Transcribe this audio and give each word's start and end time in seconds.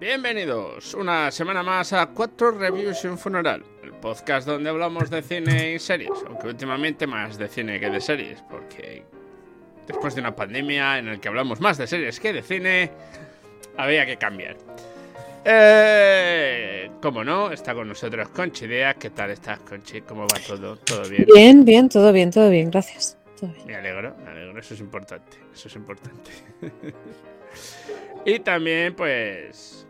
Bienvenidos 0.00 0.94
una 0.94 1.28
semana 1.32 1.64
más 1.64 1.92
a 1.92 2.06
Cuatro 2.06 2.52
Reviews 2.52 3.02
y 3.02 3.08
un 3.08 3.18
Funeral, 3.18 3.64
el 3.82 3.90
podcast 3.94 4.46
donde 4.46 4.70
hablamos 4.70 5.10
de 5.10 5.22
cine 5.22 5.72
y 5.72 5.80
series, 5.80 6.12
aunque 6.24 6.46
últimamente 6.46 7.04
más 7.04 7.36
de 7.36 7.48
cine 7.48 7.80
que 7.80 7.90
de 7.90 8.00
series, 8.00 8.40
porque 8.48 9.02
después 9.88 10.14
de 10.14 10.20
una 10.20 10.36
pandemia 10.36 11.00
en 11.00 11.06
la 11.06 11.18
que 11.18 11.26
hablamos 11.26 11.60
más 11.60 11.78
de 11.78 11.88
series 11.88 12.20
que 12.20 12.32
de 12.32 12.42
cine, 12.42 12.92
había 13.76 14.06
que 14.06 14.16
cambiar. 14.16 14.56
Eh, 15.44 16.92
como 17.02 17.24
no, 17.24 17.50
está 17.50 17.74
con 17.74 17.88
nosotros 17.88 18.28
Conchi 18.28 18.66
Idea. 18.66 18.94
¿Qué 18.94 19.10
tal 19.10 19.32
estás, 19.32 19.58
Conchi? 19.60 20.02
¿Cómo 20.02 20.28
va 20.28 20.38
todo? 20.46 20.76
¿Todo 20.76 21.08
bien? 21.08 21.26
Bien, 21.34 21.64
bien, 21.64 21.88
todo 21.88 22.12
bien, 22.12 22.30
todo 22.30 22.50
bien, 22.50 22.70
gracias. 22.70 23.18
Todo 23.40 23.50
bien. 23.50 23.66
Me 23.66 23.74
alegro, 23.74 24.14
me 24.24 24.30
alegro, 24.30 24.60
eso 24.60 24.74
es 24.74 24.80
importante, 24.80 25.38
eso 25.52 25.66
es 25.66 25.74
importante. 25.74 26.30
y 28.24 28.38
también, 28.38 28.94
pues, 28.94 29.87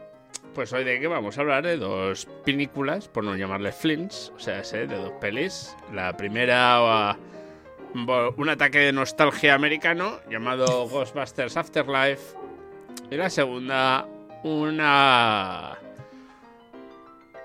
pues 0.59 0.73
hoy 0.73 0.83
de 0.83 0.99
qué 0.99 1.07
vamos 1.07 1.39
a 1.39 1.43
hablar 1.43 1.63
de 1.63 1.77
dos 1.77 2.27
películas, 2.45 3.07
por 3.07 3.23
no 3.23 3.37
llamarles 3.37 3.77
films, 3.77 4.33
o 4.35 4.41
sea, 4.41 4.65
sé, 4.65 4.89
de 4.89 4.97
dos 4.97 5.13
pelis. 5.21 5.77
La 5.95 6.17
primera, 6.17 7.15
uh, 7.95 8.35
un 8.37 8.49
ataque 8.49 8.81
de 8.81 8.93
nostalgia 8.93 9.55
americano 9.55 10.19
llamado 10.29 10.67
Ghostbusters 10.89 11.57
Afterlife. 11.57 12.37
Y 13.09 13.15
la 13.15 13.31
segunda, 13.31 14.05
una 14.43 15.79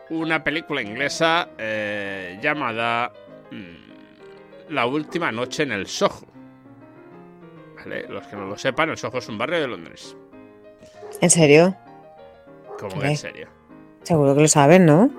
una 0.10 0.44
película 0.44 0.82
inglesa 0.82 1.50
eh, 1.60 2.40
llamada 2.42 3.14
mm, 3.52 4.74
La 4.74 4.88
última 4.88 5.32
noche 5.32 5.62
en 5.62 5.72
el 5.72 5.86
Soho. 5.86 6.26
¿Vale? 7.76 8.08
Los 8.10 8.26
que 8.26 8.36
no 8.36 8.48
lo 8.48 8.58
sepan, 8.58 8.90
el 8.90 8.98
Soho 8.98 9.20
es 9.20 9.30
un 9.30 9.38
barrio 9.38 9.62
de 9.62 9.68
Londres. 9.68 10.18
¿En 11.22 11.30
serio? 11.30 11.78
Como 12.90 13.02
que 13.02 13.08
en 13.08 13.18
serio. 13.18 13.48
Seguro 14.04 14.36
que 14.36 14.42
lo 14.42 14.48
saben, 14.48 14.86
¿no? 14.86 15.10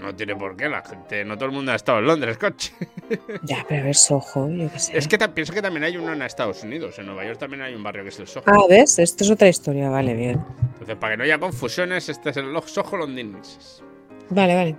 No 0.00 0.14
tiene 0.14 0.36
por 0.36 0.56
qué, 0.56 0.68
la 0.68 0.82
gente, 0.82 1.24
no 1.24 1.36
todo 1.36 1.46
el 1.46 1.52
mundo 1.52 1.72
ha 1.72 1.76
estado 1.76 1.98
en 2.00 2.06
Londres, 2.06 2.36
coche. 2.38 2.72
Ya, 3.42 3.64
pero 3.68 3.82
a 3.82 3.84
ver, 3.84 3.94
Soho, 3.94 4.50
yo 4.50 4.70
qué 4.70 4.78
sé. 4.78 4.96
Es 4.96 5.08
que 5.08 5.18
pienso 5.28 5.52
que 5.52 5.62
también 5.62 5.84
hay 5.84 5.96
uno 5.96 6.12
en 6.12 6.22
Estados 6.22 6.62
Unidos, 6.62 6.98
en 6.98 7.06
Nueva 7.06 7.24
York 7.24 7.38
también 7.38 7.62
hay 7.62 7.74
un 7.74 7.82
barrio 7.82 8.02
que 8.02 8.08
es 8.10 8.18
el 8.18 8.26
Soho. 8.26 8.44
Ah, 8.46 8.64
¿ves? 8.68 8.98
Esto 8.98 9.24
es 9.24 9.30
otra 9.30 9.48
historia, 9.48 9.88
vale, 9.88 10.14
bien. 10.14 10.44
Entonces, 10.72 10.96
para 10.96 11.12
que 11.12 11.16
no 11.18 11.24
haya 11.24 11.38
confusiones, 11.38 12.08
este 12.08 12.30
es 12.30 12.36
el 12.36 12.46
Soho 12.66 12.96
londinenses. 12.96 13.82
Vale, 14.30 14.54
vale. 14.54 14.76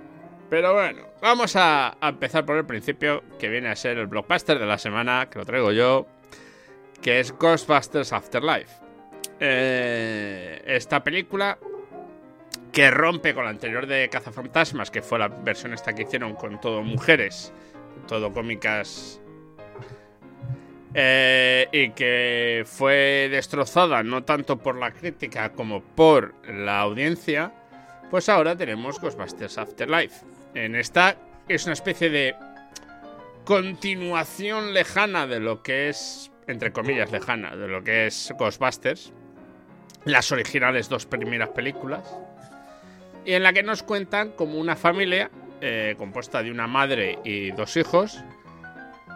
Pero 0.49 0.73
bueno, 0.73 1.03
vamos 1.21 1.55
a, 1.55 1.97
a 1.99 2.09
empezar 2.09 2.45
por 2.45 2.57
el 2.57 2.65
principio, 2.65 3.23
que 3.39 3.49
viene 3.49 3.69
a 3.69 3.75
ser 3.75 3.97
el 3.97 4.07
blockbuster 4.07 4.59
de 4.59 4.65
la 4.65 4.77
semana, 4.77 5.29
que 5.29 5.39
lo 5.39 5.45
traigo 5.45 5.71
yo, 5.71 6.05
que 7.01 7.19
es 7.19 7.31
Ghostbusters 7.31 8.13
Afterlife. 8.13 8.85
Eh, 9.39 10.61
esta 10.65 11.03
película 11.03 11.57
que 12.75 12.91
rompe 12.91 13.33
con 13.33 13.45
la 13.45 13.51
anterior 13.51 13.87
de 13.87 14.09
Cazafantasmas, 14.09 14.91
que 14.91 15.01
fue 15.01 15.17
la 15.17 15.29
versión 15.29 15.73
esta 15.73 15.95
que 15.95 16.01
hicieron 16.01 16.35
con 16.35 16.59
todo 16.59 16.83
mujeres, 16.83 17.53
todo 18.05 18.33
cómicas, 18.33 19.21
eh, 20.93 21.69
y 21.71 21.91
que 21.91 22.63
fue 22.65 23.29
destrozada 23.31 24.03
no 24.03 24.25
tanto 24.25 24.57
por 24.57 24.75
la 24.75 24.91
crítica 24.91 25.53
como 25.53 25.81
por 25.81 26.35
la 26.49 26.81
audiencia, 26.81 27.53
pues 28.11 28.27
ahora 28.27 28.57
tenemos 28.57 28.99
Ghostbusters 28.99 29.57
Afterlife. 29.57 30.25
En 30.53 30.75
esta 30.75 31.15
es 31.47 31.63
una 31.63 31.73
especie 31.73 32.09
de 32.09 32.35
continuación 33.45 34.73
lejana 34.73 35.27
de 35.27 35.39
lo 35.39 35.63
que 35.63 35.87
es, 35.87 36.29
entre 36.45 36.73
comillas, 36.73 37.09
lejana, 37.09 37.55
de 37.55 37.69
lo 37.69 37.85
que 37.85 38.07
es 38.07 38.33
Ghostbusters. 38.37 39.13
Las 40.03 40.33
originales 40.33 40.89
dos 40.89 41.05
primeras 41.05 41.49
películas. 41.49 42.03
Y 43.25 43.33
en 43.33 43.43
la 43.43 43.53
que 43.53 43.63
nos 43.63 43.83
cuentan 43.83 44.31
como 44.31 44.59
una 44.59 44.75
familia 44.75 45.31
eh, 45.61 45.95
compuesta 45.97 46.43
de 46.43 46.51
una 46.51 46.67
madre 46.67 47.19
y 47.23 47.51
dos 47.51 47.75
hijos. 47.77 48.23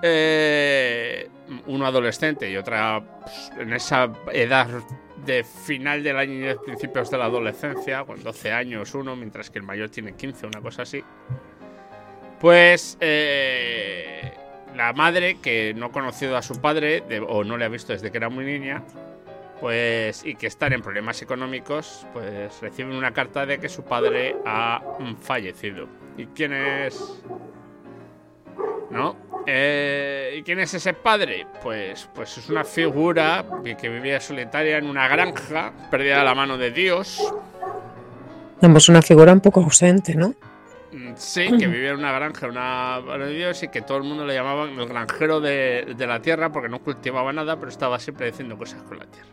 eh, 0.02 1.30
uno 1.68 1.86
adolescente 1.86 2.50
y 2.50 2.56
otra 2.58 3.02
pues, 3.22 3.52
en 3.59 3.74
esa 3.74 4.12
edad 4.31 4.68
de 5.25 5.44
final 5.44 6.02
de 6.03 6.14
la 6.14 6.25
niñez, 6.25 6.58
principios 6.66 7.12
de 7.12 7.18
la 7.18 7.25
adolescencia, 7.25 8.03
con 8.06 8.24
12 8.24 8.52
años 8.52 8.94
uno, 8.96 9.16
mientras 9.16 9.50
que 9.50 9.59
el 9.59 9.66
mayor 9.66 9.90
tiene 9.90 10.14
15, 10.14 10.48
una 10.48 10.62
cosa 10.62 10.84
así. 10.84 11.03
Pues 12.40 12.98
eh, 13.02 14.31
la 14.75 14.94
madre, 14.94 15.38
que 15.42 15.74
no 15.75 15.88
ha 15.88 15.92
conocido 15.92 16.38
a 16.38 16.42
su 16.42 16.62
padre, 16.62 17.03
o 17.28 17.44
no 17.44 17.58
le 17.58 17.66
ha 17.66 17.69
visto 17.69 17.92
desde 17.92 18.12
que 18.12 18.18
era 18.18 18.30
muy 18.30 18.46
niña, 18.46 18.84
pues 19.59 20.25
y 20.25 20.36
que 20.36 20.47
están 20.47 20.74
en 20.74 20.81
problemas 20.81 21.22
económicos, 21.22 22.06
pues 22.14 22.59
reciben 22.62 22.94
una 22.94 23.12
carta 23.12 23.46
de 23.46 23.59
que 23.59 23.70
su 23.70 23.84
padre 23.84 24.36
ha 24.46 24.81
fallecido. 25.22 25.88
¿Y 26.18 26.25
quién 26.28 26.53
es? 26.53 27.22
¿No? 28.90 29.16
Eh, 29.46 30.36
¿Y 30.38 30.44
quién 30.44 30.59
es 30.59 30.74
ese 30.74 30.94
padre? 30.94 31.48
Pues, 31.64 32.09
pues 32.14 32.38
es 32.38 32.50
una 32.50 32.64
figura 32.64 33.46
que, 33.64 33.90
vivía 33.90 34.19
solitaria 34.19 34.78
en 34.78 34.86
una 34.86 35.08
granja, 35.08 35.74
perdida 35.90 36.19
de 36.19 36.25
la 36.25 36.36
mano 36.36 36.58
de 36.58 36.72
Dios. 36.72 37.34
Ambos 38.62 38.90
una 38.90 39.02
figura 39.02 39.31
un 39.31 39.40
poco 39.40 39.62
ausente, 39.62 40.16
¿no? 40.16 40.34
Sí, 41.16 41.48
que 41.58 41.68
vivía 41.68 41.92
en 41.92 41.98
una 41.98 42.12
granja, 42.12 42.48
una 42.48 43.02
y 43.30 43.68
que 43.68 43.82
todo 43.82 43.98
el 43.98 44.04
mundo 44.04 44.26
le 44.26 44.34
llamaban 44.34 44.80
el 44.80 44.88
granjero 44.88 45.40
de, 45.40 45.96
la 46.00 46.22
tierra 46.22 46.52
porque 46.52 46.68
no 46.68 46.80
cultivaba 46.80 47.32
nada, 47.32 47.58
pero 47.58 47.70
estaba 47.70 48.00
siempre 48.00 48.28
diciendo 48.28 48.58
cosas 48.58 48.82
con 48.84 48.98
la 48.98 49.06
tierra. 49.06 49.30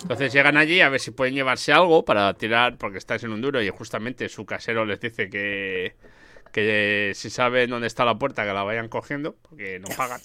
Entonces 0.00 0.32
llegan 0.32 0.56
allí 0.56 0.80
a 0.80 0.88
ver 0.88 1.00
si 1.00 1.10
pueden 1.10 1.34
llevarse 1.34 1.72
algo 1.72 2.04
para 2.04 2.32
tirar, 2.34 2.78
porque 2.78 2.98
estáis 2.98 3.22
en 3.24 3.32
un 3.32 3.42
duro 3.42 3.60
y 3.60 3.68
justamente 3.68 4.28
su 4.28 4.46
casero 4.46 4.86
les 4.86 5.00
dice 5.00 5.28
que, 5.28 5.96
que 6.50 7.12
si 7.14 7.28
saben 7.28 7.68
dónde 7.68 7.88
está 7.88 8.04
la 8.04 8.18
puerta 8.18 8.46
que 8.46 8.54
la 8.54 8.62
vayan 8.62 8.88
cogiendo, 8.88 9.36
porque 9.42 9.78
no 9.78 9.88
pagan. 9.96 10.20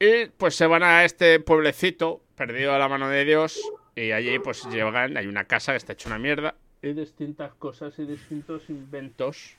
Y 0.00 0.26
pues 0.26 0.56
se 0.56 0.66
van 0.66 0.82
a 0.82 1.04
este 1.04 1.38
pueblecito 1.38 2.22
perdido 2.34 2.74
a 2.74 2.78
la 2.78 2.88
mano 2.88 3.08
de 3.08 3.24
Dios 3.24 3.60
y 3.94 4.10
allí 4.10 4.38
pues 4.40 4.64
llegan, 4.70 5.16
hay 5.16 5.26
una 5.26 5.44
casa 5.44 5.72
que 5.72 5.76
está 5.76 5.92
hecha 5.92 6.08
una 6.08 6.18
mierda 6.18 6.56
y 6.82 6.92
distintas 6.92 7.52
cosas 7.54 7.98
y 7.98 8.04
distintos 8.04 8.62
inventos. 8.68 9.54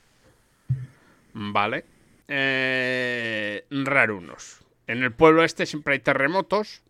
Vale. 1.34 1.86
Eh, 2.28 3.66
rarunos. 3.70 4.60
En 4.88 5.04
el 5.04 5.12
pueblo 5.12 5.44
este 5.44 5.66
siempre 5.66 5.94
hay 5.94 6.00
terremotos. 6.00 6.82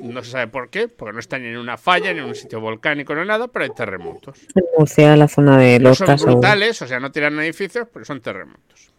No 0.00 0.24
se 0.24 0.30
sabe 0.30 0.46
por 0.46 0.70
qué, 0.70 0.88
porque 0.88 1.12
no 1.12 1.18
están 1.20 1.42
ni 1.42 1.48
en 1.48 1.58
una 1.58 1.76
falla, 1.76 2.12
ni 2.14 2.20
en 2.20 2.24
un 2.24 2.34
sitio 2.34 2.58
volcánico, 2.60 3.14
ni 3.14 3.26
nada, 3.26 3.48
pero 3.48 3.64
hay 3.66 3.70
terremotos. 3.70 4.38
En 4.54 4.64
Murcia, 4.78 5.14
la 5.14 5.28
zona 5.28 5.58
de 5.58 5.78
No 5.78 5.90
los 5.90 5.98
son 5.98 6.06
casos. 6.06 6.26
brutales, 6.26 6.80
o 6.80 6.86
sea, 6.86 7.00
no 7.00 7.12
tiran 7.12 7.38
edificios, 7.40 7.86
pero 7.92 8.04
son 8.06 8.20
terremotos. 8.22 8.90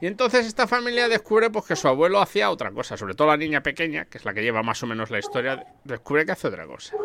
Y 0.00 0.06
entonces 0.06 0.46
esta 0.46 0.66
familia 0.66 1.08
descubre 1.08 1.50
pues, 1.50 1.66
que 1.66 1.76
su 1.76 1.86
abuelo 1.86 2.20
hacía 2.20 2.50
otra 2.50 2.70
cosa, 2.70 2.96
sobre 2.96 3.14
todo 3.14 3.28
la 3.28 3.36
niña 3.36 3.62
pequeña, 3.62 4.06
que 4.06 4.18
es 4.18 4.24
la 4.24 4.32
que 4.32 4.42
lleva 4.42 4.62
más 4.62 4.82
o 4.82 4.86
menos 4.86 5.10
la 5.10 5.18
historia, 5.18 5.66
descubre 5.84 6.24
que 6.24 6.32
hace 6.32 6.48
otra 6.48 6.66
cosa. 6.66 6.96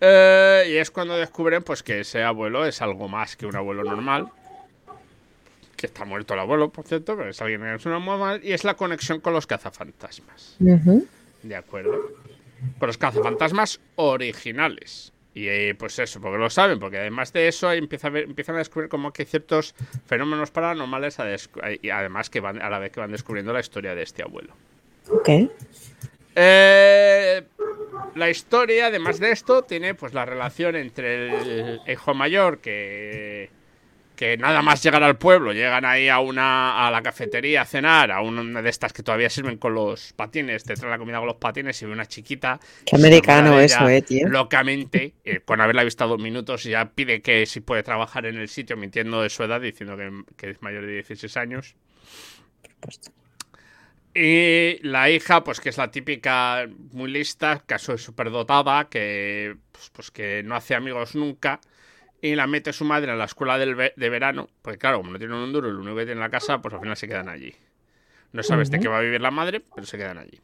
Eh, 0.00 0.64
y 0.70 0.76
es 0.76 0.90
cuando 0.90 1.16
descubren 1.16 1.62
pues, 1.62 1.82
que 1.82 2.00
ese 2.00 2.22
abuelo 2.22 2.66
es 2.66 2.82
algo 2.82 3.08
más 3.08 3.36
que 3.36 3.46
un 3.46 3.56
abuelo 3.56 3.82
normal. 3.84 4.28
Que 5.76 5.86
está 5.86 6.04
muerto 6.04 6.34
el 6.34 6.40
abuelo, 6.40 6.70
por 6.70 6.86
cierto, 6.86 7.16
pero 7.16 7.30
es 7.30 7.40
alguien 7.42 7.60
que 7.60 7.74
es 7.74 7.86
un 7.86 7.92
normal. 7.92 8.40
Y 8.42 8.52
es 8.52 8.64
la 8.64 8.74
conexión 8.74 9.20
con 9.20 9.32
los 9.32 9.46
cazafantasmas. 9.46 10.56
¿De 11.42 11.56
acuerdo? 11.56 12.12
Con 12.78 12.86
los 12.86 12.98
cazafantasmas 12.98 13.80
originales. 13.96 15.12
Y 15.34 15.48
eh, 15.48 15.74
pues 15.78 15.98
eso, 15.98 16.18
porque 16.18 16.38
lo 16.38 16.48
saben, 16.48 16.78
porque 16.78 16.98
además 16.98 17.30
de 17.34 17.46
eso 17.46 17.68
ahí 17.68 17.76
empieza 17.78 18.06
a 18.06 18.10
ver- 18.10 18.24
empiezan 18.24 18.54
a 18.54 18.58
descubrir 18.58 18.88
como 18.88 19.12
que 19.12 19.22
hay 19.22 19.26
ciertos 19.26 19.74
fenómenos 20.06 20.50
paranormales, 20.50 21.20
a 21.20 21.26
y 21.82 21.90
además 21.90 22.30
que 22.30 22.40
van 22.40 22.62
a 22.62 22.70
la 22.70 22.78
vez 22.78 22.90
que 22.90 23.00
van 23.00 23.12
descubriendo 23.12 23.52
la 23.52 23.60
historia 23.60 23.94
de 23.94 24.02
este 24.02 24.22
abuelo. 24.22 24.54
Ok. 25.10 25.28
Eh, 26.38 27.42
la 28.14 28.30
historia, 28.30 28.86
además 28.86 29.18
de 29.18 29.32
esto, 29.32 29.62
tiene 29.62 29.94
pues 29.94 30.14
la 30.14 30.24
relación 30.24 30.76
entre 30.76 31.30
el 31.30 31.80
hijo 31.88 32.14
mayor 32.14 32.58
que 32.58 33.50
que 34.16 34.36
nada 34.36 34.62
más 34.62 34.82
llegar 34.82 35.02
al 35.02 35.16
pueblo, 35.16 35.52
llegan 35.52 35.84
ahí 35.84 36.08
a 36.08 36.18
una 36.18 36.86
a 36.86 36.90
la 36.90 37.02
cafetería 37.02 37.62
a 37.62 37.64
cenar, 37.66 38.10
a 38.10 38.22
una 38.22 38.62
de 38.62 38.70
estas 38.70 38.92
que 38.92 39.02
todavía 39.02 39.30
sirven 39.30 39.58
con 39.58 39.74
los 39.74 40.14
patines, 40.14 40.64
te 40.64 40.74
traen 40.74 40.90
la 40.90 40.98
comida 40.98 41.18
con 41.18 41.26
los 41.26 41.36
patines 41.36 41.80
y 41.82 41.86
ve 41.86 41.92
una 41.92 42.06
chiquita. 42.06 42.58
Qué 42.84 42.96
americano 42.96 43.60
eso, 43.60 43.88
eh, 43.88 44.02
tío. 44.02 44.28
Locamente, 44.28 45.14
eh, 45.24 45.40
con 45.44 45.60
haberla 45.60 45.84
visto 45.84 46.08
dos 46.08 46.18
minutos, 46.18 46.64
ya 46.64 46.86
pide 46.86 47.20
que 47.20 47.46
si 47.46 47.60
puede 47.60 47.82
trabajar 47.82 48.26
en 48.26 48.36
el 48.36 48.48
sitio, 48.48 48.76
mintiendo 48.76 49.22
de 49.22 49.28
su 49.28 49.44
edad, 49.44 49.60
diciendo 49.60 49.96
que, 49.96 50.10
que 50.36 50.50
es 50.50 50.62
mayor 50.62 50.86
de 50.86 50.92
16 50.94 51.36
años. 51.36 51.76
Y 54.18 54.78
la 54.80 55.10
hija, 55.10 55.44
pues 55.44 55.60
que 55.60 55.68
es 55.68 55.76
la 55.76 55.90
típica 55.90 56.66
muy 56.92 57.10
lista, 57.10 57.62
caso 57.66 57.98
superdotada, 57.98 58.88
que 58.88 59.56
pues, 59.70 59.90
pues, 59.90 60.10
que 60.10 60.42
no 60.42 60.56
hace 60.56 60.74
amigos 60.74 61.14
nunca 61.14 61.60
y 62.22 62.34
la 62.34 62.46
mete 62.46 62.72
su 62.72 62.86
madre 62.86 63.12
en 63.12 63.18
la 63.18 63.26
escuela 63.26 63.58
de 63.58 64.08
verano, 64.08 64.48
porque 64.62 64.78
claro, 64.78 64.98
como 64.98 65.10
no 65.10 65.18
tienen 65.18 65.36
un 65.36 65.52
duro 65.52 65.68
y 65.68 65.72
lo 65.72 65.80
único 65.80 65.96
que 65.96 66.06
tienen 66.06 66.16
en 66.16 66.22
la 66.22 66.30
casa, 66.30 66.62
pues 66.62 66.72
al 66.72 66.80
final 66.80 66.96
se 66.96 67.06
quedan 67.06 67.28
allí. 67.28 67.54
No 68.32 68.42
sabes 68.42 68.70
de 68.70 68.80
qué 68.80 68.88
va 68.88 68.98
a 68.98 69.02
vivir 69.02 69.20
la 69.20 69.30
madre, 69.30 69.62
pero 69.74 69.86
se 69.86 69.98
quedan 69.98 70.16
allí. 70.16 70.40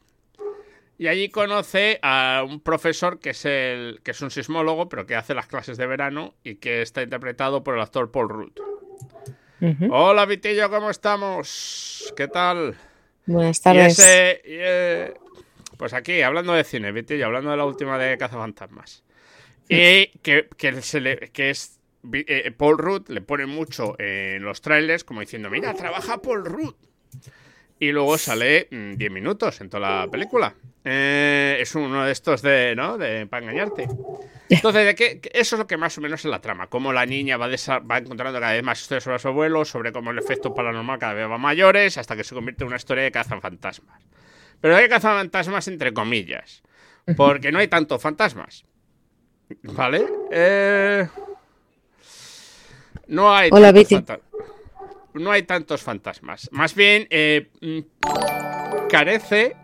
Y 0.99 1.07
allí 1.07 1.29
conoce 1.29 1.97
a 2.03 2.45
un 2.47 2.59
profesor 2.59 3.19
que 3.19 3.31
es 3.31 3.43
el 3.45 4.01
que 4.03 4.11
es 4.11 4.21
un 4.21 4.29
sismólogo, 4.29 4.87
pero 4.87 5.07
que 5.07 5.15
hace 5.15 5.33
las 5.33 5.47
clases 5.47 5.77
de 5.77 5.87
verano 5.87 6.35
y 6.43 6.55
que 6.55 6.83
está 6.83 7.01
interpretado 7.01 7.63
por 7.63 7.73
el 7.73 7.81
actor 7.81 8.11
Paul 8.11 8.29
Rudd. 8.29 8.53
Hola, 9.89 10.27
Vitillo, 10.27 10.69
¿cómo 10.69 10.91
estamos? 10.91 12.13
¿Qué 12.15 12.27
tal? 12.27 12.75
Buenas 13.25 13.61
tardes. 13.61 13.99
Eh, 14.03 15.13
pues 15.77 15.93
aquí, 15.93 16.21
hablando 16.21 16.53
de 16.53 16.63
cine, 16.63 16.91
Vitillo, 16.91 17.25
hablando 17.25 17.51
de 17.51 17.57
la 17.57 17.65
última 17.65 17.97
de 17.97 18.17
Cazafantasmas. 18.17 19.03
Y 19.69 20.07
que, 20.21 20.49
que, 20.57 20.69
es 20.69 21.79
eh, 22.11 22.51
Paul 22.55 22.77
Rudd 22.77 23.09
le 23.09 23.21
pone 23.21 23.45
mucho 23.45 23.95
en 23.99 24.43
los 24.43 24.61
trailers 24.61 25.03
como 25.03 25.21
diciendo, 25.21 25.49
mira, 25.49 25.73
trabaja 25.73 26.21
Paul 26.21 26.45
Rudd. 26.45 26.75
Y 27.79 27.91
luego 27.91 28.17
sale 28.17 28.67
10 28.69 29.09
mm, 29.09 29.13
minutos 29.13 29.61
en 29.61 29.69
toda 29.69 30.03
la 30.03 30.11
película. 30.11 30.53
Eh, 30.85 31.57
es 31.59 31.75
uno 31.75 32.03
de 32.03 32.11
estos 32.11 32.41
de, 32.41 32.75
¿no? 32.75 32.97
De, 32.97 33.25
para 33.25 33.43
engañarte. 33.43 33.87
Entonces, 34.49 34.85
¿de 34.85 34.95
qué? 34.95 35.21
eso 35.33 35.55
es 35.55 35.59
lo 35.59 35.65
que 35.65 35.77
más 35.77 35.97
o 35.97 36.01
menos 36.01 36.19
es 36.19 36.29
la 36.29 36.41
trama. 36.41 36.67
Cómo 36.67 36.91
la 36.91 37.05
niña 37.05 37.37
va, 37.37 37.47
va 37.47 37.97
encontrando 37.97 38.39
cada 38.39 38.53
vez 38.53 38.63
más 38.63 38.81
historias 38.81 39.03
sobre 39.03 39.19
su 39.19 39.27
abuelo, 39.29 39.65
sobre 39.65 39.91
cómo 39.91 40.11
el 40.11 40.19
efecto 40.19 40.53
paranormal 40.53 40.99
cada 40.99 41.13
vez 41.13 41.29
va 41.29 41.37
mayores, 41.37 41.97
hasta 41.97 42.15
que 42.15 42.23
se 42.23 42.35
convierte 42.35 42.63
en 42.63 42.67
una 42.67 42.77
historia 42.77 43.03
de 43.03 43.11
cazan 43.11 43.41
fantasmas. 43.41 44.01
Pero 44.59 44.75
hay 44.75 44.89
cazan 44.89 45.17
fantasmas 45.17 45.67
entre 45.67 45.93
comillas. 45.93 46.61
Porque 47.17 47.51
no 47.51 47.59
hay 47.59 47.67
tantos 47.67 48.01
fantasmas. 48.01 48.65
¿Vale? 49.63 50.05
Eh, 50.31 51.07
no 53.07 53.33
hay 53.33 53.49
tantos 53.49 54.19
no 55.13 55.31
hay 55.31 55.43
tantos 55.43 55.81
fantasmas. 55.81 56.49
Más 56.51 56.73
bien, 56.73 57.07
eh, 57.09 57.49
mm, 57.61 58.87
carece. 58.89 59.55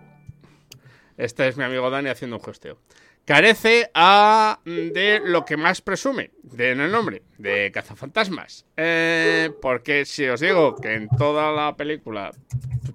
Este 1.19 1.49
es 1.49 1.57
mi 1.57 1.65
amigo 1.65 1.89
Dani 1.89 2.07
haciendo 2.07 2.37
un 2.37 2.43
gesteo. 2.43 2.79
Carece 3.25 3.91
a, 3.93 4.61
de 4.63 5.21
lo 5.23 5.43
que 5.43 5.57
más 5.57 5.81
presume 5.81 6.31
de, 6.41 6.71
en 6.71 6.79
el 6.79 6.91
nombre, 6.91 7.23
de 7.37 7.71
cazafantasmas. 7.73 8.65
Eh, 8.77 9.51
porque 9.61 10.05
si 10.05 10.25
os 10.27 10.39
digo 10.39 10.77
que 10.77 10.93
en 10.93 11.09
toda 11.09 11.51
la 11.51 11.75
película 11.75 12.31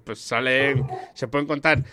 pues 0.03 0.19
salen, 0.19 0.87
se 1.13 1.27
pueden 1.27 1.47
contar 1.47 1.83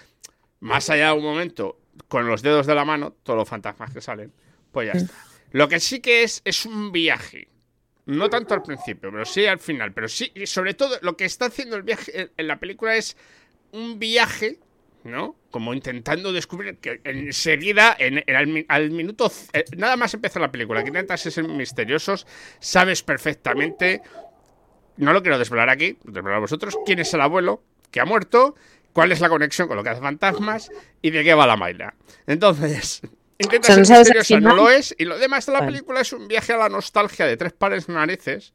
más 0.61 0.89
allá 0.89 1.09
de 1.09 1.19
un 1.19 1.23
momento 1.23 1.79
con 2.09 2.27
los 2.27 2.41
dedos 2.41 2.67
de 2.67 2.75
la 2.75 2.87
mano 2.87 3.13
todos 3.23 3.39
los 3.39 3.49
fantasmas 3.49 3.93
que 3.93 4.01
salen. 4.01 4.33
Pues 4.73 4.91
ya 4.91 4.99
está. 4.99 5.15
Lo 5.51 5.69
que 5.69 5.81
sí 5.81 6.01
que 6.01 6.23
es, 6.23 6.41
es 6.47 6.65
un 6.65 6.93
viaje. 6.93 7.49
No 8.07 8.31
tanto 8.31 8.55
al 8.55 8.63
principio, 8.63 9.11
pero 9.13 9.27
sí 9.27 9.45
al 9.45 9.59
final. 9.59 9.93
Pero 9.93 10.09
sí, 10.09 10.33
y 10.35 10.47
sobre 10.47 10.73
todo, 10.73 10.99
lo 11.03 11.15
que 11.15 11.27
está 11.27 11.47
haciendo 11.47 11.77
el 11.77 11.83
viaje 11.83 12.31
en 12.35 12.49
la 12.49 12.59
película 12.59 12.97
es 12.97 13.19
un 13.71 13.99
viaje, 13.99 14.59
¿no? 15.05 15.37
Como 15.51 15.75
intentando 15.75 16.33
descubrir 16.33 16.79
que 16.79 17.01
enseguida, 17.05 17.97
en, 17.99 18.25
al, 18.69 18.91
minuto. 18.91 19.31
Eh, 19.53 19.65
nada 19.77 19.97
más 19.97 20.15
empieza 20.15 20.41
la 20.41 20.53
película, 20.53 20.83
que 20.83 20.89
intentas 20.89 21.21
ser 21.21 21.47
misteriosos, 21.47 22.27
sabes 22.61 23.03
perfectamente. 23.03 24.03
No 24.97 25.13
lo 25.13 25.23
quiero 25.23 25.39
desvelar 25.39 25.71
aquí, 25.71 25.99
desvelar 26.05 26.39
a 26.39 26.41
vosotros. 26.41 26.77
¿Quién 26.85 26.99
es 26.99 27.13
el 27.15 27.21
abuelo 27.21 27.63
que 27.91 28.01
ha 28.01 28.05
muerto? 28.05 28.55
¿Cuál 28.93 29.11
es 29.13 29.21
la 29.21 29.29
conexión 29.29 29.69
con 29.69 29.77
lo 29.77 29.83
que 29.83 29.91
hace 29.91 30.01
fantasmas? 30.01 30.71
¿Y 31.01 31.11
de 31.11 31.25
qué 31.25 31.35
va 31.35 31.47
la 31.47 31.57
maila? 31.57 31.95
Entonces, 32.27 33.01
Intenta 33.39 33.69
ser 33.69 33.79
misteriosa, 33.81 34.41
no 34.41 34.55
lo 34.55 34.71
es. 34.71 34.95
Y 34.99 35.05
lo 35.05 35.19
demás 35.19 35.47
de 35.47 35.53
la 35.53 35.67
película 35.67 36.01
es 36.01 36.13
un 36.13 36.29
viaje 36.29 36.53
a 36.53 36.57
la 36.57 36.69
nostalgia 36.69 37.27
de 37.27 37.37
tres 37.37 37.53
pares 37.53 37.87
de 37.87 37.95
narices 37.95 38.53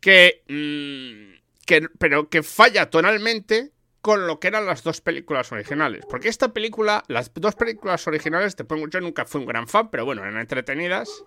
que, 0.00 0.42
mm, 0.48 1.64
que, 1.64 1.88
pero 1.98 2.28
que 2.28 2.42
falla 2.42 2.88
tonalmente 2.90 3.72
con 4.06 4.28
lo 4.28 4.38
que 4.38 4.46
eran 4.46 4.66
las 4.66 4.84
dos 4.84 5.00
películas 5.00 5.50
originales. 5.50 6.06
Porque 6.08 6.28
esta 6.28 6.52
película, 6.52 7.02
las 7.08 7.34
dos 7.34 7.56
películas 7.56 8.06
originales, 8.06 8.54
te 8.54 8.62
pongo, 8.62 8.86
yo 8.88 9.00
nunca 9.00 9.24
fui 9.24 9.40
un 9.40 9.48
gran 9.48 9.66
fan, 9.66 9.90
pero 9.90 10.04
bueno, 10.04 10.22
eran 10.22 10.38
entretenidas. 10.38 11.24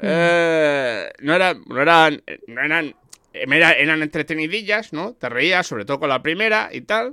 Eh, 0.00 1.12
no, 1.20 1.34
eran, 1.34 1.62
no 1.66 1.82
eran, 1.82 2.22
no 2.46 2.62
eran, 2.62 2.94
eran 3.34 4.02
entretenidillas, 4.02 4.94
¿no? 4.94 5.12
Te 5.16 5.28
reías, 5.28 5.66
sobre 5.66 5.84
todo 5.84 6.00
con 6.00 6.08
la 6.08 6.22
primera 6.22 6.70
y 6.72 6.80
tal. 6.80 7.10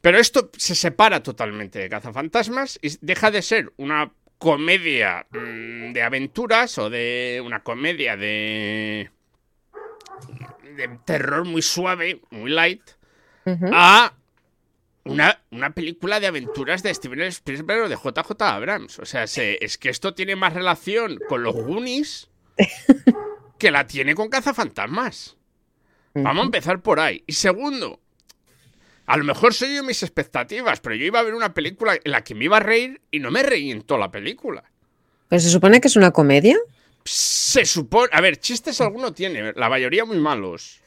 Pero 0.00 0.16
esto 0.16 0.50
se 0.56 0.74
separa 0.74 1.22
totalmente 1.22 1.78
de 1.78 1.90
Cazafantasmas 1.90 2.78
y 2.80 2.96
deja 3.02 3.30
de 3.30 3.42
ser 3.42 3.74
una 3.76 4.14
comedia 4.38 5.26
mm, 5.30 5.92
de 5.92 6.02
aventuras 6.02 6.78
o 6.78 6.88
de 6.88 7.42
una 7.44 7.62
comedia 7.62 8.16
de 8.16 9.10
de 10.76 10.98
terror 11.04 11.44
muy 11.44 11.62
suave, 11.62 12.20
muy 12.30 12.50
light, 12.50 12.82
a 13.72 14.14
una, 15.04 15.42
una, 15.50 15.70
película 15.74 16.20
de 16.20 16.28
aventuras 16.28 16.82
de 16.82 16.94
Steven 16.94 17.22
Spielberg 17.22 17.84
o 17.84 17.88
de 17.88 17.96
JJ 17.96 18.40
Abrams. 18.40 18.98
O 19.00 19.04
sea, 19.04 19.24
es 19.24 19.78
que 19.78 19.88
esto 19.88 20.14
tiene 20.14 20.36
más 20.36 20.54
relación 20.54 21.18
con 21.28 21.42
los 21.42 21.54
Goonies 21.54 22.30
que 23.58 23.70
la 23.70 23.86
tiene 23.86 24.14
con 24.14 24.28
Cazafantasmas. 24.28 25.36
Vamos 26.14 26.42
a 26.42 26.46
empezar 26.46 26.82
por 26.82 27.00
ahí. 27.00 27.24
Y 27.26 27.32
segundo, 27.32 28.00
a 29.06 29.16
lo 29.16 29.24
mejor 29.24 29.54
soy 29.54 29.76
yo 29.76 29.82
mis 29.82 30.02
expectativas, 30.02 30.80
pero 30.80 30.94
yo 30.94 31.04
iba 31.04 31.18
a 31.18 31.22
ver 31.22 31.34
una 31.34 31.54
película 31.54 31.94
en 32.02 32.12
la 32.12 32.22
que 32.22 32.34
me 32.34 32.44
iba 32.44 32.58
a 32.58 32.60
reír 32.60 33.00
y 33.10 33.18
no 33.18 33.30
me 33.30 33.42
reí 33.42 33.70
en 33.70 33.82
toda 33.82 34.00
la 34.00 34.10
película. 34.10 34.64
¿Pero 35.28 35.40
se 35.40 35.50
supone 35.50 35.80
que 35.80 35.88
es 35.88 35.96
una 35.96 36.10
comedia? 36.10 36.58
Se 37.04 37.64
supone. 37.64 38.08
A 38.12 38.20
ver, 38.20 38.38
chistes 38.38 38.80
alguno 38.80 39.12
tiene, 39.12 39.52
la 39.54 39.68
mayoría 39.68 40.04
muy 40.04 40.18
malos. 40.18 40.80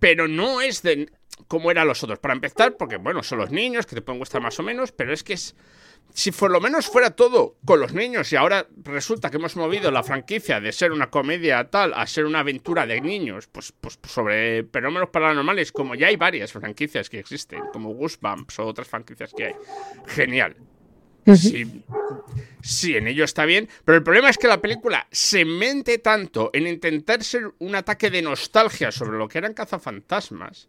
Pero 0.00 0.28
no 0.28 0.60
es 0.60 0.82
de 0.82 1.10
como 1.48 1.70
eran 1.70 1.86
los 1.86 2.02
otros. 2.02 2.18
Para 2.18 2.34
empezar, 2.34 2.76
porque 2.76 2.96
bueno, 2.96 3.22
son 3.22 3.38
los 3.38 3.50
niños 3.50 3.86
que 3.86 3.94
te 3.94 4.02
pueden 4.02 4.18
gustar 4.18 4.40
más 4.40 4.58
o 4.58 4.62
menos, 4.62 4.92
pero 4.92 5.12
es 5.12 5.22
que 5.22 5.34
es 5.34 5.54
si 6.14 6.30
por 6.30 6.50
lo 6.50 6.60
menos 6.60 6.86
fuera 6.86 7.10
todo 7.10 7.56
con 7.64 7.80
los 7.80 7.94
niños 7.94 8.32
y 8.32 8.36
ahora 8.36 8.66
resulta 8.84 9.30
que 9.30 9.38
hemos 9.38 9.56
movido 9.56 9.90
la 9.90 10.02
franquicia 10.02 10.60
de 10.60 10.72
ser 10.72 10.92
una 10.92 11.10
comedia 11.10 11.70
tal 11.70 11.94
a 11.94 12.06
ser 12.06 12.26
una 12.26 12.40
aventura 12.40 12.86
de 12.86 13.00
niños, 13.00 13.46
pues, 13.46 13.72
pues 13.72 13.98
sobre 14.06 14.64
fenómenos 14.64 15.08
paranormales, 15.08 15.72
como 15.72 15.94
ya 15.94 16.08
hay 16.08 16.16
varias 16.16 16.52
franquicias 16.52 17.08
que 17.08 17.18
existen, 17.18 17.62
como 17.72 17.94
Goosebumps 17.94 18.58
o 18.58 18.66
otras 18.66 18.88
franquicias 18.88 19.32
que 19.32 19.46
hay. 19.46 19.54
Genial. 20.06 20.56
Sí, 21.24 21.84
sí, 22.62 22.96
en 22.96 23.06
ello 23.06 23.24
está 23.24 23.44
bien, 23.44 23.68
pero 23.84 23.98
el 23.98 24.04
problema 24.04 24.28
es 24.28 24.38
que 24.38 24.48
la 24.48 24.60
película 24.60 25.06
se 25.10 25.44
mente 25.44 25.98
tanto 25.98 26.50
en 26.52 26.66
intentar 26.66 27.22
ser 27.22 27.52
un 27.58 27.74
ataque 27.74 28.10
de 28.10 28.22
nostalgia 28.22 28.90
sobre 28.90 29.18
lo 29.18 29.28
que 29.28 29.38
eran 29.38 29.54
cazafantasmas 29.54 30.68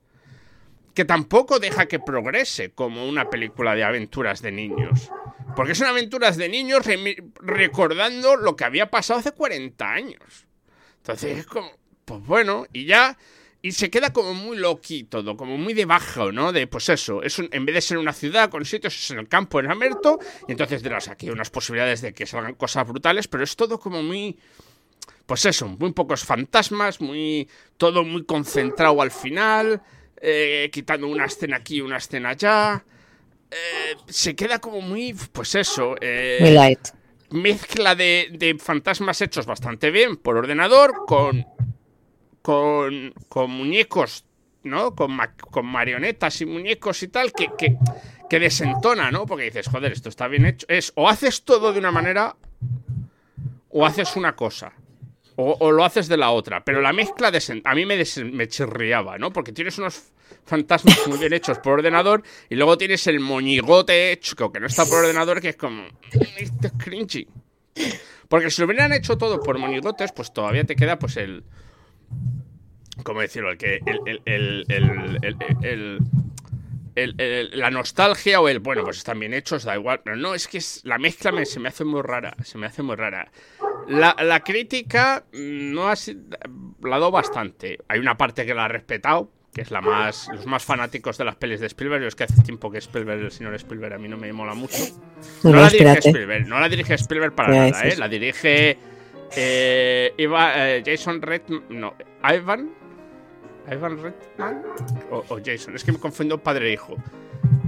que 0.94 1.06
tampoco 1.06 1.60
deja 1.60 1.88
que 1.88 2.00
progrese 2.00 2.72
como 2.72 3.08
una 3.08 3.30
película 3.30 3.76
de 3.76 3.84
aventuras 3.84 4.42
de 4.42 4.52
niños. 4.52 5.12
Porque 5.56 5.76
son 5.76 5.88
aventuras 5.88 6.38
de 6.38 6.50
niños 6.50 6.86
recordando 7.42 8.36
lo 8.36 8.56
que 8.56 8.66
había 8.66 8.90
pasado 8.90 9.20
hace 9.20 9.32
40 9.32 9.92
años. 9.92 10.48
Entonces 10.98 11.40
es 11.40 11.46
como, 11.46 11.72
pues 12.06 12.24
bueno, 12.26 12.66
y 12.72 12.86
ya... 12.86 13.18
Y 13.66 13.72
se 13.72 13.90
queda 13.90 14.12
como 14.12 14.34
muy 14.34 14.58
loqui 14.58 15.06
todo, 15.06 15.38
como 15.38 15.58
muy 15.58 15.74
debajo, 15.74 16.34
¿no? 16.34 16.52
De, 16.52 16.68
pues 16.68 16.90
eso, 16.90 17.24
es 17.24 17.40
en 17.40 17.66
vez 17.66 17.74
de 17.74 17.82
ser 17.82 17.98
una 17.98 18.12
ciudad 18.12 18.50
con 18.50 18.66
sitios, 18.66 18.94
es 18.94 19.10
en 19.12 19.20
el 19.20 19.30
campo, 19.30 19.60
en 19.62 19.72
Amerto, 19.72 20.20
y 20.50 20.52
entonces 20.52 20.84
las 20.84 21.08
aquí 21.08 21.30
unas 21.30 21.50
posibilidades 21.50 22.02
de 22.02 22.14
que 22.14 22.26
salgan 22.26 22.56
cosas 22.56 22.86
brutales, 22.86 23.30
pero 23.30 23.46
es 23.46 23.56
todo 23.56 23.80
como 23.80 24.04
muy 24.04 24.38
pues 25.26 25.46
eso, 25.46 25.68
muy 25.68 25.94
pocos 25.94 26.24
fantasmas, 26.24 27.00
muy 27.00 27.48
todo 27.78 28.04
muy 28.04 28.26
concentrado 28.26 29.02
al 29.02 29.12
final, 29.12 29.82
eh, 30.22 30.70
quitando 30.72 31.08
una 31.08 31.26
escena 31.26 31.58
aquí, 31.58 31.82
una 31.82 31.98
escena 31.98 32.30
allá. 32.30 32.84
Eh, 33.50 33.96
se 34.08 34.36
queda 34.36 34.60
como 34.60 34.82
muy, 34.82 35.16
pues 35.32 35.56
eso. 35.56 35.96
Eh, 36.02 36.38
muy 36.42 36.52
light. 36.52 36.80
Mezcla 37.30 37.96
de, 37.96 38.58
fantasmas 38.60 39.22
hechos 39.22 39.46
bastante 39.46 39.90
bien 39.90 40.18
por 40.18 40.38
ordenador 40.38 41.06
con, 41.08 41.46
con, 42.44 43.14
con 43.30 43.50
muñecos, 43.50 44.26
¿no? 44.62 44.94
Con, 44.94 45.18
con, 45.50 45.66
marionetas 45.66 46.42
y 46.42 46.46
muñecos 46.46 47.02
y 47.02 47.08
tal, 47.08 47.34
que, 47.34 47.50
que, 47.58 47.78
que 48.30 48.40
desentona, 48.40 49.10
¿no? 49.10 49.26
Porque 49.26 49.46
dices, 49.46 49.68
joder, 49.68 49.94
esto 49.94 50.10
está 50.10 50.28
bien 50.28 50.46
hecho. 50.46 50.68
Es 50.70 50.92
o 50.96 51.10
haces 51.10 51.44
todo 51.44 51.74
de 51.74 51.80
una 51.80 51.92
manera 51.92 52.36
o 53.70 53.86
haces 53.86 54.16
una 54.16 54.36
cosa. 54.36 54.74
O, 55.36 55.72
lo 55.72 55.84
haces 55.84 56.08
de 56.08 56.18
la 56.18 56.30
otra. 56.30 56.64
Pero 56.64 56.80
la 56.80 56.94
mezcla 56.94 57.32
a 57.64 57.76
mí 57.76 57.86
me, 57.88 58.48
chirriaba, 58.48 59.18
¿no? 59.18 59.34
Porque 59.34 59.52
tienes 59.52 59.80
unos 59.80 60.12
fantasmas 60.46 61.08
muy 61.08 61.18
bien 61.18 61.34
hechos 61.34 61.58
por 61.58 61.80
ordenador 61.80 62.22
y 62.50 62.56
luego 62.56 62.78
tienes 62.78 63.08
el 63.08 63.20
moñigote 63.20 64.12
hecho 64.12 64.52
que 64.52 64.60
no 64.60 64.68
está 64.68 64.86
por 64.86 65.00
ordenador 65.00 65.42
que 65.42 65.50
es 65.50 65.56
como... 65.56 65.86
Esto 66.38 66.68
es 66.68 66.74
cringy. 66.78 67.28
Porque 68.28 68.52
si 68.52 68.62
lo 68.62 68.68
hubieran 68.68 68.94
hecho 68.94 69.18
todo 69.18 69.40
por 69.40 69.58
monigotes, 69.58 70.12
pues 70.12 70.32
todavía 70.32 70.66
te 70.66 70.76
queda 70.76 71.00
pues 71.00 71.18
el... 71.18 71.44
¿Cómo 73.04 73.22
decirlo? 73.22 73.52
El 73.52 73.58
que... 73.58 73.80
El, 73.86 74.22
el, 74.26 74.66
el, 74.70 75.18
el- 75.22 76.00
el- 76.96 77.20
el- 77.20 77.50
la 77.60 77.72
nostalgia 77.72 78.40
o 78.40 78.48
el... 78.48 78.60
Bueno, 78.60 78.84
pues 78.84 78.98
están 78.98 79.20
bien 79.20 79.34
hechos, 79.34 79.64
da 79.64 79.76
igual. 79.76 80.02
Pero 80.04 80.16
no, 80.16 80.36
es 80.36 80.48
que 80.48 80.60
es, 80.60 80.82
la 80.84 81.00
mezcla 81.00 81.32
me- 81.32 81.46
se 81.46 81.60
me 81.60 81.70
hace 81.70 81.84
muy 81.84 82.02
rara. 82.04 82.36
Se 82.44 82.58
me 82.60 82.68
hace 82.68 82.84
muy 82.84 82.96
rara. 82.96 83.32
La, 83.88 84.16
la 84.22 84.42
crítica 84.42 85.26
mm, 85.34 85.74
no 85.74 85.88
ha 85.88 85.96
sido... 85.96 86.22
La 86.84 87.00
bastante. 87.00 87.80
Hay 87.88 88.00
una 88.00 88.16
parte 88.16 88.46
que 88.46 88.54
la 88.54 88.66
ha 88.66 88.68
respetado, 88.68 89.32
que 89.54 89.62
es 89.62 89.72
la 89.72 89.82
más... 89.82 90.30
Los 90.32 90.46
más 90.46 90.64
fanáticos 90.64 91.18
de 91.18 91.26
las 91.26 91.36
pelis 91.36 91.60
de 91.62 91.66
Spielberg. 91.68 92.04
Yo 92.04 92.08
es 92.10 92.16
que 92.16 92.26
hace 92.26 92.42
tiempo 92.44 92.70
que 92.72 92.78
Spielberg, 92.78 93.22
el 93.22 93.32
señor 93.32 93.56
Spielberg, 93.56 93.94
a 93.96 93.98
mí 93.98 94.08
no 94.08 94.18
me 94.18 94.32
mola 94.32 94.54
mucho. 94.54 94.78
No, 95.44 95.50
Bueno, 95.50 95.62
la 95.62 95.70
dirige. 95.70 95.98
Spielberg, 96.10 96.48
no 96.48 96.60
la 96.60 96.70
dirige 96.70 96.94
Spielberg 96.94 97.34
para 97.34 97.50
nada, 97.50 97.88
¿eh? 97.88 97.96
La 97.98 98.08
dirige 98.08 98.78
eh, 99.36 100.14
Iva- 100.18 100.54
eh, 100.56 100.84
Jason 100.86 101.22
Redman, 101.22 101.64
no, 101.70 101.94
Ivan, 102.24 102.72
Ivan 103.72 103.98
Redman 104.02 104.62
o, 105.12 105.24
o 105.30 105.40
Jason, 105.44 105.76
es 105.76 105.84
que 105.84 105.92
me 105.92 106.00
confundo 106.00 106.38
padre 106.38 106.70
e 106.70 106.74
hijo. 106.74 106.96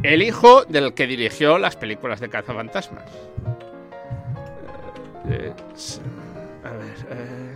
El 0.04 0.22
hijo 0.22 0.66
del 0.66 0.94
que 0.94 1.08
dirigió 1.08 1.58
las 1.58 1.76
películas 1.76 2.20
de 2.20 2.30
cazafantasmas. 2.30 3.04
Eh, 5.30 5.52
s- 5.74 6.00
a 6.64 6.72
ver, 6.72 6.96
eh, 7.10 7.56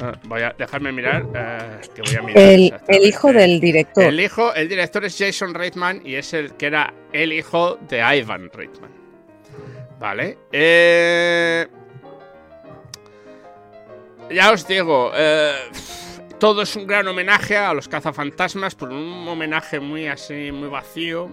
ah, 0.00 0.12
voy 0.24 0.42
a 0.42 0.54
dejarme 0.58 0.90
mirar, 0.92 1.24
eh, 1.34 1.80
que 1.94 2.02
voy 2.02 2.16
a 2.16 2.22
mirar. 2.22 2.80
El, 2.88 3.04
hijo 3.04 3.32
del 3.32 3.60
director. 3.60 4.04
El 4.04 4.18
hijo, 4.20 4.52
el 4.54 4.68
director 4.68 5.04
es 5.04 5.16
Jason 5.16 5.54
Reitman 5.54 6.00
y 6.04 6.16
es 6.16 6.32
el 6.34 6.54
que 6.54 6.66
era 6.66 6.92
el 7.12 7.32
hijo 7.32 7.76
de 7.88 7.98
Ivan 8.18 8.50
Reitman. 8.52 8.90
Vale. 10.00 10.38
Eh, 10.50 11.66
ya 14.30 14.52
os 14.52 14.66
digo, 14.66 15.10
eh, 15.14 15.54
todo 16.38 16.62
es 16.62 16.76
un 16.76 16.86
gran 16.86 17.06
homenaje 17.08 17.56
a 17.56 17.72
los 17.74 17.88
cazafantasmas, 17.88 18.74
por 18.74 18.90
un 18.90 19.26
homenaje 19.28 19.80
muy 19.80 20.06
así, 20.06 20.52
muy 20.52 20.68
vacío. 20.68 21.28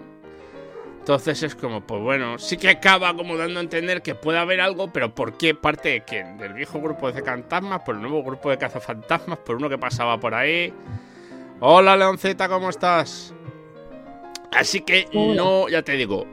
Entonces 0.99 1.41
es 1.41 1.55
como, 1.55 1.81
pues 1.81 1.99
bueno, 1.99 2.37
sí 2.37 2.57
que 2.57 2.69
acaba 2.69 3.15
como 3.15 3.35
dando 3.35 3.59
a 3.59 3.63
entender 3.63 4.03
que 4.03 4.13
puede 4.13 4.37
haber 4.37 4.61
algo, 4.61 4.93
pero 4.93 5.15
¿por 5.15 5.35
qué 5.35 5.55
parte 5.55 5.89
de 5.89 6.03
quién? 6.03 6.37
¿Del 6.37 6.53
viejo 6.53 6.79
grupo 6.79 7.11
de 7.11 7.23
fantasmas? 7.23 7.81
¿Por 7.81 7.95
el 7.95 8.01
nuevo 8.01 8.23
grupo 8.23 8.51
de 8.51 8.59
cazafantasmas? 8.59 9.39
¿Por 9.39 9.55
uno 9.55 9.67
que 9.67 9.79
pasaba 9.79 10.19
por 10.19 10.35
ahí? 10.35 10.71
Hola 11.59 11.97
Leoncita, 11.97 12.47
¿cómo 12.47 12.69
estás? 12.69 13.33
Así 14.51 14.81
que 14.81 15.07
no, 15.13 15.69
ya 15.69 15.81
te 15.81 15.93
digo, 15.93 16.27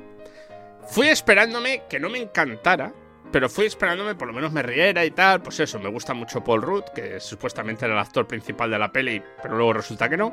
fui 0.88 1.09
esperándome 1.09 1.85
que 1.88 1.99
no 1.99 2.11
me 2.11 2.19
encantara, 2.19 2.93
pero 3.30 3.49
fui 3.49 3.66
esperándome 3.66 4.14
por 4.14 4.28
lo 4.28 4.35
menos 4.35 4.52
me 4.52 4.62
riera 4.62 5.04
y 5.04 5.11
tal. 5.11 5.42
Pues 5.42 5.61
eso, 5.61 5.78
me 5.78 5.88
gusta 5.88 6.14
mucho 6.14 6.42
Paul 6.42 6.62
Rudd, 6.62 6.85
que 6.94 7.20
supuestamente 7.20 7.85
era 7.85 7.94
el 7.94 8.00
actor 8.00 8.26
principal 8.26 8.70
de 8.70 8.78
la 8.78 8.90
peli, 8.92 9.23
pero 9.42 9.56
luego 9.56 9.73
resulta 9.75 10.08
que 10.08 10.16
no. 10.16 10.32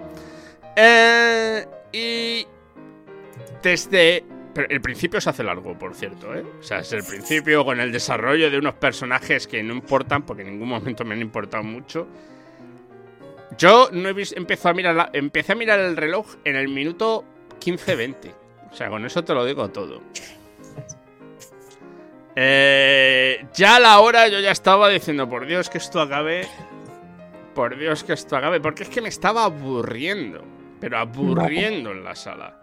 Eh, 0.75 1.65
y 1.91 2.45
desde 3.61 4.23
el 4.69 4.81
principio 4.81 5.19
se 5.19 5.29
hace 5.29 5.43
largo, 5.43 5.77
por 5.77 5.93
cierto, 5.95 6.33
¿eh? 6.33 6.43
O 6.59 6.63
sea, 6.63 6.79
es 6.79 6.91
el 6.93 7.03
principio 7.03 7.65
con 7.65 7.79
el 7.79 7.91
desarrollo 7.91 8.49
de 8.49 8.57
unos 8.57 8.75
personajes 8.75 9.47
que 9.47 9.61
no 9.63 9.73
importan, 9.73 10.23
porque 10.25 10.43
en 10.43 10.51
ningún 10.51 10.69
momento 10.69 11.03
me 11.03 11.13
han 11.13 11.21
importado 11.21 11.63
mucho. 11.63 12.07
Yo 13.57 13.89
no 13.91 14.09
he 14.09 14.13
visto, 14.13 14.35
a 14.69 14.73
mirar 14.73 14.95
la- 14.95 15.09
empecé 15.13 15.53
a 15.53 15.55
mirar 15.55 15.79
el 15.79 15.95
reloj 15.97 16.35
en 16.43 16.55
el 16.55 16.67
minuto 16.69 17.23
15-20. 17.59 18.33
O 18.71 18.75
sea, 18.75 18.89
con 18.89 19.05
eso 19.05 19.23
te 19.23 19.33
lo 19.33 19.45
digo 19.45 19.69
todo. 19.69 20.01
Eh, 22.35 23.45
ya 23.53 23.77
a 23.77 23.79
la 23.79 23.99
hora 23.99 24.27
yo 24.27 24.39
ya 24.39 24.51
estaba 24.51 24.89
diciendo, 24.89 25.29
por 25.29 25.45
Dios 25.45 25.69
que 25.69 25.77
esto 25.77 26.01
acabe. 26.01 26.47
Por 27.53 27.77
Dios 27.77 28.03
que 28.03 28.13
esto 28.13 28.35
acabe. 28.35 28.59
Porque 28.59 28.83
es 28.83 28.89
que 28.89 29.01
me 29.01 29.09
estaba 29.09 29.45
aburriendo. 29.45 30.43
Pero 30.79 30.97
aburriendo 30.97 31.91
en 31.91 32.03
la 32.03 32.15
sala. 32.15 32.59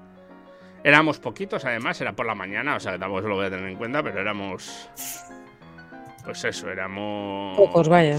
Éramos 0.84 1.18
poquitos, 1.20 1.64
además, 1.64 2.00
era 2.00 2.12
por 2.12 2.26
la 2.26 2.34
mañana, 2.34 2.76
o 2.76 2.80
sea, 2.80 2.92
que 2.92 2.98
tampoco 2.98 3.22
se 3.22 3.28
lo 3.28 3.36
voy 3.36 3.46
a 3.46 3.50
tener 3.50 3.68
en 3.68 3.76
cuenta, 3.76 4.02
pero 4.02 4.20
éramos. 4.20 4.88
Pues 6.24 6.44
eso, 6.44 6.70
éramos. 6.70 7.56
Pocos, 7.56 7.88
vaya. 7.88 8.18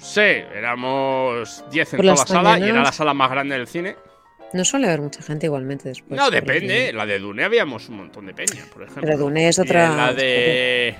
Sí, 0.00 0.20
éramos 0.20 1.64
10 1.70 1.94
en 1.94 1.96
Por 1.96 2.06
toda 2.06 2.16
la 2.16 2.26
sala 2.26 2.58
y 2.58 2.68
era 2.68 2.82
la 2.82 2.92
sala 2.92 3.14
más 3.14 3.30
grande 3.30 3.56
del 3.56 3.66
cine. 3.66 3.96
No 4.52 4.64
suele 4.64 4.86
haber 4.88 5.00
mucha 5.00 5.22
gente 5.22 5.46
igualmente 5.46 5.88
después. 5.88 6.18
no, 6.20 6.30
depende. 6.30 6.92
La 6.92 7.06
de 7.06 7.18
Dune 7.18 7.44
habíamos 7.44 7.88
un 7.88 7.96
montón 7.98 8.26
de 8.26 8.34
peña, 8.34 8.64
por 8.72 8.82
ejemplo. 8.82 9.02
Pero 9.04 9.18
Dune 9.18 9.48
es 9.48 9.58
otra. 9.58 9.94
la 9.94 10.12
de. 10.12 10.94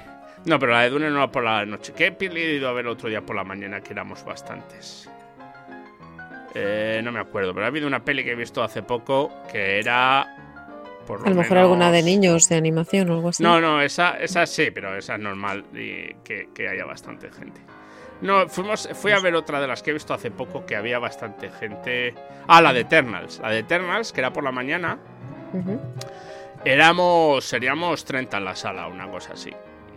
No, 0.46 0.58
pero 0.58 0.72
la 0.72 0.82
de 0.82 0.90
Dune 0.90 1.10
no 1.10 1.16
era 1.16 1.30
por 1.30 1.44
la 1.44 1.66
noche. 1.66 1.92
¿Qué 1.96 2.12
peli 2.12 2.40
he 2.40 2.54
ido 2.54 2.68
a 2.68 2.72
ver 2.72 2.86
otro 2.86 3.08
día 3.08 3.20
por 3.22 3.36
la 3.36 3.44
mañana 3.44 3.80
que 3.80 3.92
éramos 3.92 4.24
bastantes? 4.24 5.08
Eh, 6.54 7.00
no 7.04 7.12
me 7.12 7.20
acuerdo, 7.20 7.52
pero 7.54 7.64
ha 7.64 7.68
habido 7.68 7.86
una 7.86 8.04
peli 8.04 8.24
que 8.24 8.32
he 8.32 8.36
visto 8.36 8.62
hace 8.62 8.82
poco 8.82 9.32
que 9.50 9.78
era. 9.78 10.36
Por 11.06 11.20
lo, 11.20 11.26
A 11.26 11.30
lo 11.30 11.36
mejor 11.36 11.52
menos- 11.56 11.62
alguna 11.64 11.90
de 11.90 12.02
niños 12.02 12.48
de 12.48 12.56
animación 12.56 13.10
o 13.10 13.14
algo 13.14 13.28
así. 13.30 13.42
No, 13.42 13.60
no, 13.60 13.80
esa, 13.82 14.18
esa 14.20 14.46
sí, 14.46 14.70
pero 14.72 14.96
esa 14.96 15.14
es 15.14 15.20
normal 15.20 15.64
y 15.74 16.14
que, 16.24 16.48
que 16.54 16.68
haya 16.68 16.84
bastante 16.84 17.30
gente. 17.32 17.60
No, 18.22 18.48
fuimos, 18.48 18.88
fui 18.94 19.12
a 19.12 19.18
ver 19.20 19.34
otra 19.34 19.60
de 19.60 19.66
las 19.66 19.82
que 19.82 19.90
he 19.90 19.92
visto 19.94 20.12
hace 20.12 20.30
poco 20.30 20.66
que 20.66 20.76
había 20.76 20.98
bastante 20.98 21.50
gente. 21.50 22.14
Ah, 22.46 22.60
la 22.60 22.72
de 22.72 22.80
Eternals. 22.80 23.38
La 23.40 23.50
de 23.50 23.60
Eternals, 23.60 24.12
que 24.12 24.20
era 24.20 24.32
por 24.32 24.44
la 24.44 24.52
mañana. 24.52 24.98
Éramos, 26.64 27.44
seríamos 27.44 28.04
30 28.04 28.36
en 28.36 28.44
la 28.44 28.54
sala, 28.54 28.86
una 28.88 29.08
cosa 29.10 29.32
así. 29.32 29.50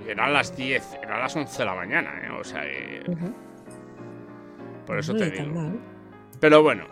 Y 0.05 0.09
eran 0.09 0.31
las 0.33 0.55
10, 0.55 0.99
eran 1.03 1.19
las 1.19 1.35
11 1.35 1.57
de 1.57 1.65
la 1.65 1.75
mañana, 1.75 2.13
¿eh? 2.23 2.29
O 2.31 2.43
sea, 2.43 2.61
eh, 2.65 3.03
por 4.85 4.97
eso 4.97 5.13
No 5.13 5.19
te 5.19 5.29
digo. 5.31 5.53
mal. 5.53 5.79
Pero 6.39 6.63
bueno. 6.63 6.85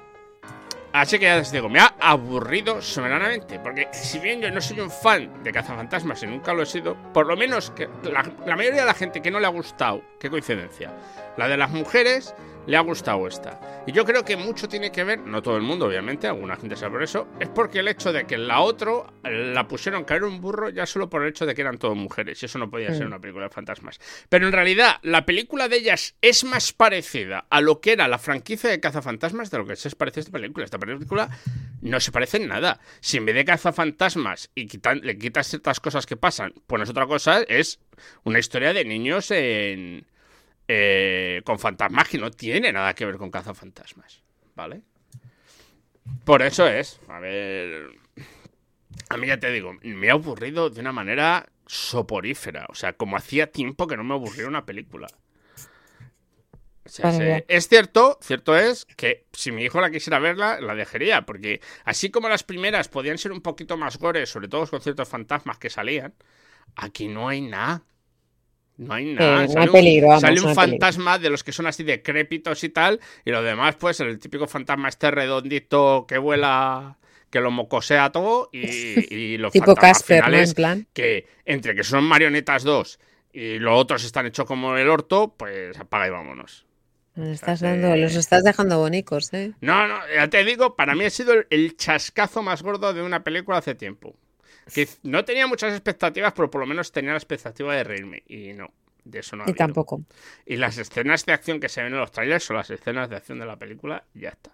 Así 0.93 1.17
que 1.19 1.25
ya 1.25 1.37
les 1.37 1.51
digo, 1.51 1.69
me 1.69 1.79
ha 1.79 1.95
aburrido 1.99 2.81
soberanamente. 2.81 3.59
Porque 3.59 3.87
si 3.91 4.19
bien 4.19 4.41
yo 4.41 4.51
no 4.51 4.61
soy 4.61 4.79
un 4.79 4.91
fan 4.91 5.43
de 5.43 5.51
cazafantasmas 5.51 6.21
y 6.23 6.27
nunca 6.27 6.53
lo 6.53 6.63
he 6.63 6.65
sido, 6.65 6.95
por 7.13 7.27
lo 7.27 7.35
menos 7.37 7.71
que 7.71 7.87
la, 8.03 8.23
la 8.45 8.55
mayoría 8.55 8.81
de 8.81 8.87
la 8.87 8.93
gente 8.93 9.21
que 9.21 9.31
no 9.31 9.39
le 9.39 9.47
ha 9.47 9.49
gustado, 9.51 10.01
qué 10.19 10.29
coincidencia, 10.29 10.91
la 11.37 11.47
de 11.47 11.57
las 11.57 11.71
mujeres 11.71 12.35
le 12.67 12.77
ha 12.77 12.81
gustado 12.81 13.27
esta. 13.27 13.59
Y 13.87 13.91
yo 13.91 14.05
creo 14.05 14.23
que 14.23 14.37
mucho 14.37 14.67
tiene 14.67 14.91
que 14.91 15.03
ver, 15.03 15.17
no 15.21 15.41
todo 15.41 15.57
el 15.57 15.63
mundo 15.63 15.87
obviamente, 15.87 16.27
alguna 16.27 16.55
gente 16.55 16.75
sabe 16.75 16.91
por 16.91 17.01
eso, 17.01 17.27
es 17.39 17.49
porque 17.49 17.79
el 17.79 17.87
hecho 17.87 18.13
de 18.13 18.25
que 18.27 18.37
la 18.37 18.59
otro 18.61 19.11
la 19.23 19.67
pusieron 19.67 20.03
caer 20.03 20.23
un 20.25 20.39
burro 20.39 20.69
ya 20.69 20.85
solo 20.85 21.09
por 21.09 21.23
el 21.23 21.29
hecho 21.29 21.47
de 21.47 21.55
que 21.55 21.61
eran 21.61 21.79
todas 21.79 21.97
mujeres. 21.97 22.41
Y 22.43 22.45
eso 22.45 22.59
no 22.59 22.69
podía 22.69 22.93
ser 22.93 23.05
Mm. 23.05 23.07
una 23.07 23.19
película 23.19 23.45
de 23.45 23.49
fantasmas. 23.49 23.99
Pero 24.29 24.45
en 24.45 24.53
realidad, 24.53 24.97
la 25.01 25.25
película 25.25 25.67
de 25.69 25.77
ellas 25.77 26.15
es 26.21 26.43
más 26.43 26.71
parecida 26.71 27.47
a 27.49 27.61
lo 27.61 27.81
que 27.81 27.93
era 27.93 28.07
la 28.07 28.19
franquicia 28.19 28.69
de 28.69 28.79
cazafantasmas 28.79 29.49
de 29.49 29.57
lo 29.57 29.65
que 29.65 29.75
se 29.75 29.89
parece 29.95 30.19
a 30.19 30.21
esta 30.21 30.31
película. 30.31 30.63
Esta 30.63 30.77
película 30.85 31.29
no 31.81 31.99
se 31.99 32.11
parece 32.11 32.37
en 32.37 32.47
nada. 32.47 32.79
Si 32.99 33.17
en 33.17 33.25
vez 33.25 33.35
de 33.35 33.45
cazafantasmas 33.45 34.51
y 34.55 34.67
quitan- 34.67 35.01
le 35.01 35.17
quitas 35.17 35.47
ciertas 35.47 35.79
cosas 35.79 36.05
que 36.05 36.17
pasan, 36.17 36.53
pones 36.67 36.89
otra 36.89 37.07
cosa, 37.07 37.41
es 37.43 37.79
una 38.23 38.39
historia 38.39 38.73
de 38.73 38.85
niños 38.85 39.29
eh, 39.31 40.03
con 41.43 41.59
fantasmas 41.59 42.07
que 42.07 42.17
no 42.17 42.31
tiene 42.31 42.71
nada 42.71 42.93
que 42.93 43.05
ver 43.05 43.17
con 43.17 43.31
cazafantasmas. 43.31 44.21
¿Vale? 44.55 44.81
Por 46.25 46.41
eso 46.41 46.67
es. 46.67 46.99
A 47.07 47.19
ver. 47.19 47.89
A 49.09 49.17
mí 49.17 49.27
ya 49.27 49.39
te 49.39 49.51
digo, 49.51 49.73
me 49.83 50.09
ha 50.09 50.13
aburrido 50.13 50.69
de 50.69 50.81
una 50.81 50.91
manera 50.91 51.47
soporífera. 51.65 52.65
O 52.69 52.75
sea, 52.75 52.93
como 52.93 53.17
hacía 53.17 53.51
tiempo 53.51 53.87
que 53.87 53.97
no 53.97 54.03
me 54.03 54.13
aburría 54.13 54.47
una 54.47 54.65
película. 54.65 55.07
Es 56.85 57.67
cierto, 57.67 58.17
cierto 58.21 58.57
es 58.57 58.85
que 58.97 59.25
si 59.33 59.51
mi 59.51 59.63
hijo 59.63 59.79
la 59.81 59.91
quisiera 59.91 60.19
verla, 60.19 60.59
la 60.59 60.75
dejaría, 60.75 61.25
porque 61.25 61.61
así 61.85 62.09
como 62.09 62.27
las 62.27 62.43
primeras 62.43 62.87
podían 62.89 63.17
ser 63.17 63.31
un 63.31 63.41
poquito 63.41 63.77
más 63.77 63.97
gores, 63.97 64.29
sobre 64.29 64.47
todo 64.47 64.65
con 64.67 64.81
ciertos 64.81 65.07
fantasmas 65.07 65.57
que 65.59 65.69
salían, 65.69 66.13
aquí 66.75 67.07
no 67.07 67.29
hay 67.29 67.41
nada. 67.41 67.83
No 68.77 68.95
hay 68.95 69.13
nada. 69.13 69.35
no 69.35 69.39
hay 69.41 69.47
Sale 69.49 69.65
un- 69.67 69.71
peligro, 69.73 70.07
vamos, 70.07 70.21
sale 70.21 70.35
no 70.41 70.47
un 70.47 70.55
peligro. 70.55 70.71
fantasma 70.79 71.19
de 71.19 71.29
los 71.29 71.43
que 71.43 71.51
son 71.51 71.67
así 71.67 71.83
decrépitos 71.83 72.63
y 72.63 72.69
tal, 72.69 72.99
y 73.25 73.31
lo 73.31 73.43
demás, 73.43 73.75
pues 73.75 73.99
el 73.99 74.17
típico 74.17 74.47
fantasma 74.47 74.89
este 74.89 75.11
redondito 75.11 76.05
que 76.07 76.17
vuela, 76.17 76.97
que 77.29 77.41
lo 77.41 77.51
mocosea 77.51 78.11
todo, 78.11 78.49
y, 78.51 78.59
y 79.15 79.37
los 79.37 79.51
Tipo 79.51 79.65
fantasmas 79.75 79.99
Casper, 79.99 80.23
¿no? 80.29 80.37
En 80.37 80.53
plan. 80.53 80.87
que 80.93 81.27
entre 81.45 81.75
que 81.75 81.83
son 81.83 82.05
marionetas 82.05 82.63
dos 82.63 82.99
y 83.33 83.59
los 83.59 83.79
otros 83.79 84.03
están 84.03 84.25
hechos 84.25 84.45
como 84.45 84.75
el 84.75 84.89
orto, 84.89 85.35
pues 85.37 85.77
apaga 85.79 86.07
y 86.07 86.09
vámonos. 86.09 86.65
Estás 87.15 87.59
dando, 87.59 87.95
los 87.97 88.15
estás 88.15 88.43
dejando 88.43 88.79
bonicos, 88.79 89.33
¿eh? 89.33 89.53
No, 89.59 89.87
no, 89.87 89.99
ya 90.15 90.29
te 90.29 90.45
digo, 90.45 90.75
para 90.75 90.95
mí 90.95 91.03
ha 91.05 91.09
sido 91.09 91.33
el, 91.49 91.75
chascazo 91.75 92.41
más 92.41 92.63
gordo 92.63 92.93
de 92.93 93.01
una 93.01 93.23
película 93.23 93.57
hace 93.57 93.75
tiempo. 93.75 94.15
Que 94.73 94.87
no 95.03 95.25
tenía 95.25 95.45
muchas 95.47 95.73
expectativas, 95.73 96.31
pero 96.33 96.49
por 96.49 96.61
lo 96.61 96.67
menos 96.67 96.91
tenía 96.91 97.11
la 97.11 97.17
expectativa 97.17 97.75
de 97.75 97.83
reírme. 97.83 98.23
Y 98.27 98.53
no, 98.53 98.73
De 99.03 99.19
eso 99.19 99.35
no 99.35 99.43
ha 99.43 99.47
Y 99.47 99.51
habido. 99.51 99.57
tampoco. 99.57 100.01
Y 100.45 100.55
las 100.57 100.77
escenas 100.77 101.25
de 101.25 101.33
acción 101.33 101.59
que 101.59 101.67
se 101.69 101.83
ven 101.83 101.93
en 101.93 101.99
los 101.99 102.11
trailers 102.11 102.43
son 102.45 102.57
las 102.57 102.69
escenas 102.69 103.09
de 103.09 103.17
acción 103.17 103.39
de 103.39 103.45
la 103.45 103.57
película 103.57 104.05
y 104.13 104.21
ya 104.21 104.29
está. 104.29 104.51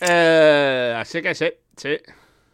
Eh, 0.00 0.94
así 0.96 1.22
que 1.22 1.34
sí, 1.34 1.52
sí. 1.76 1.96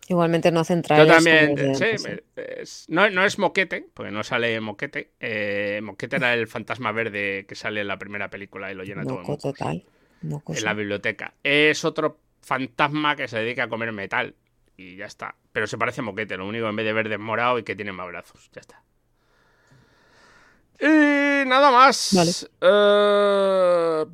Igualmente 0.08 0.50
no 0.50 0.60
hacen 0.60 0.82
Yo 0.82 1.06
también, 1.06 1.54
de 1.54 1.74
sí, 1.74 1.84
¿eh? 1.84 2.24
es- 2.36 2.86
no, 2.88 3.10
no 3.10 3.24
es 3.26 3.38
Moquete, 3.38 3.86
porque 3.92 4.10
no 4.10 4.24
sale 4.24 4.58
Moquete. 4.58 5.12
Eh, 5.20 5.80
Moquete 5.82 6.16
era 6.16 6.32
el 6.32 6.48
fantasma 6.48 6.92
verde 6.92 7.44
que 7.46 7.54
sale 7.54 7.82
en 7.82 7.88
la 7.88 7.98
primera 7.98 8.30
película 8.30 8.72
y 8.72 8.74
lo 8.74 8.84
llena 8.84 9.04
todo 9.04 9.20
el 9.20 9.38
total. 9.38 9.84
En 10.22 10.42
sí. 10.54 10.64
la 10.64 10.72
biblioteca. 10.72 11.34
Es 11.42 11.84
otro 11.84 12.18
fantasma 12.40 13.16
que 13.16 13.28
se 13.28 13.38
dedica 13.38 13.64
a 13.64 13.68
comer 13.68 13.92
metal 13.92 14.34
y 14.78 14.96
ya 14.96 15.04
está. 15.04 15.34
Pero 15.52 15.66
se 15.66 15.76
parece 15.76 16.00
a 16.00 16.04
Moquete, 16.04 16.38
lo 16.38 16.48
único 16.48 16.66
en 16.68 16.76
vez 16.76 16.86
de 16.86 16.92
verde 16.94 17.14
es 17.14 17.20
morado 17.20 17.58
y 17.58 17.62
que 17.62 17.76
tiene 17.76 17.92
más 17.92 18.08
brazos. 18.08 18.50
Ya 18.54 18.60
está. 18.62 18.82
Y 20.80 21.46
nada 21.46 21.70
más. 21.70 22.12
Vale. 22.14 22.30
Eh, 22.62 24.06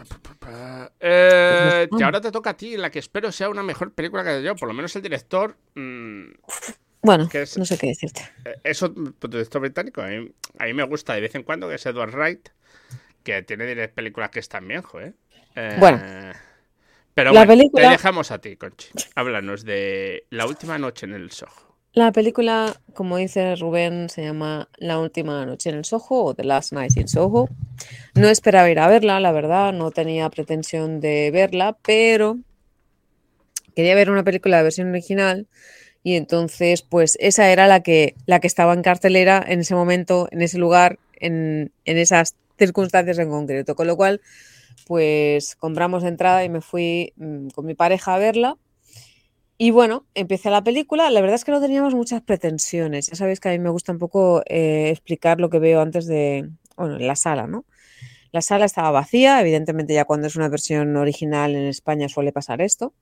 y 0.00 1.00
eh, 1.00 1.88
ahora 2.02 2.20
te 2.20 2.30
toca 2.30 2.50
a 2.50 2.56
ti, 2.56 2.76
la 2.76 2.90
que 2.90 2.98
espero 2.98 3.30
sea 3.30 3.48
una 3.48 3.62
mejor 3.62 3.92
película 3.92 4.24
que 4.24 4.42
yo. 4.42 4.56
Por 4.56 4.68
lo 4.68 4.74
menos 4.74 4.94
el 4.96 5.02
director. 5.02 5.56
Mm, 5.74 6.30
bueno, 7.02 7.28
que 7.28 7.42
es, 7.42 7.56
no 7.58 7.64
sé 7.64 7.78
qué 7.78 7.88
decirte. 7.88 8.22
Eh, 8.44 8.56
eso, 8.64 8.92
pues, 8.92 9.30
director 9.30 9.60
británico, 9.60 10.02
a 10.02 10.06
mí, 10.06 10.30
a 10.58 10.64
mí, 10.64 10.74
me 10.74 10.82
gusta 10.84 11.14
de 11.14 11.20
vez 11.20 11.34
en 11.34 11.42
cuando, 11.42 11.68
que 11.68 11.76
es 11.76 11.86
Edward 11.86 12.14
Wright, 12.14 12.48
que 13.22 13.42
tiene 13.42 13.88
películas 13.88 14.30
que 14.30 14.40
están 14.40 14.66
bien, 14.66 14.82
joder. 14.82 15.14
Eh, 15.54 15.76
bueno. 15.78 16.00
Pero 17.14 17.32
bueno, 17.32 17.70
te 17.74 17.82
dejamos 17.82 18.30
a 18.30 18.38
ti, 18.38 18.56
Conchi. 18.56 18.90
Háblanos 19.16 19.64
de 19.64 20.26
La 20.30 20.46
última 20.46 20.78
noche 20.78 21.04
en 21.06 21.14
el 21.14 21.32
Soho. 21.32 21.67
La 21.98 22.12
película, 22.12 22.80
como 22.94 23.16
dice 23.16 23.56
Rubén, 23.56 24.08
se 24.08 24.22
llama 24.22 24.68
La 24.76 25.00
última 25.00 25.44
noche 25.44 25.70
en 25.70 25.78
el 25.78 25.84
Soho 25.84 26.26
o 26.26 26.32
The 26.32 26.44
Last 26.44 26.72
Night 26.72 26.96
in 26.96 27.08
Soho. 27.08 27.48
No 28.14 28.28
esperaba 28.28 28.70
ir 28.70 28.78
a 28.78 28.86
verla, 28.86 29.18
la 29.18 29.32
verdad, 29.32 29.72
no 29.72 29.90
tenía 29.90 30.30
pretensión 30.30 31.00
de 31.00 31.32
verla, 31.32 31.76
pero 31.82 32.38
quería 33.74 33.96
ver 33.96 34.12
una 34.12 34.22
película 34.22 34.58
de 34.58 34.62
versión 34.62 34.90
original 34.90 35.48
y 36.04 36.14
entonces 36.14 36.82
pues 36.82 37.16
esa 37.18 37.50
era 37.50 37.66
la 37.66 37.82
que, 37.82 38.14
la 38.26 38.38
que 38.38 38.46
estaba 38.46 38.74
en 38.74 38.82
cartelera 38.82 39.44
en 39.44 39.58
ese 39.58 39.74
momento, 39.74 40.28
en 40.30 40.42
ese 40.42 40.58
lugar, 40.58 41.00
en, 41.14 41.72
en 41.84 41.98
esas 41.98 42.36
circunstancias 42.56 43.18
en 43.18 43.28
concreto. 43.28 43.74
Con 43.74 43.88
lo 43.88 43.96
cual, 43.96 44.20
pues 44.86 45.56
compramos 45.56 46.04
entrada 46.04 46.44
y 46.44 46.48
me 46.48 46.60
fui 46.60 47.12
mm, 47.16 47.48
con 47.48 47.66
mi 47.66 47.74
pareja 47.74 48.14
a 48.14 48.18
verla. 48.18 48.56
Y 49.60 49.72
bueno, 49.72 50.06
empecé 50.14 50.50
la 50.50 50.62
película. 50.62 51.10
La 51.10 51.20
verdad 51.20 51.34
es 51.34 51.44
que 51.44 51.50
no 51.50 51.60
teníamos 51.60 51.94
muchas 51.94 52.22
pretensiones. 52.22 53.08
Ya 53.08 53.16
sabéis 53.16 53.40
que 53.40 53.48
a 53.48 53.52
mí 53.52 53.58
me 53.58 53.70
gusta 53.70 53.90
un 53.92 53.98
poco 53.98 54.42
eh, 54.46 54.90
explicar 54.90 55.40
lo 55.40 55.50
que 55.50 55.58
veo 55.58 55.80
antes 55.80 56.06
de, 56.06 56.48
bueno, 56.76 56.96
en 56.96 57.06
la 57.06 57.16
sala, 57.16 57.48
¿no? 57.48 57.64
La 58.32 58.42
sala 58.42 58.66
estaba 58.66 58.90
vacía, 58.92 59.40
evidentemente 59.40 59.94
ya 59.94 60.04
cuando 60.04 60.28
es 60.28 60.36
una 60.36 60.48
versión 60.48 60.96
original 60.96 61.56
en 61.56 61.66
España 61.66 62.08
suele 62.08 62.32
pasar 62.32 62.60
esto. 62.62 62.94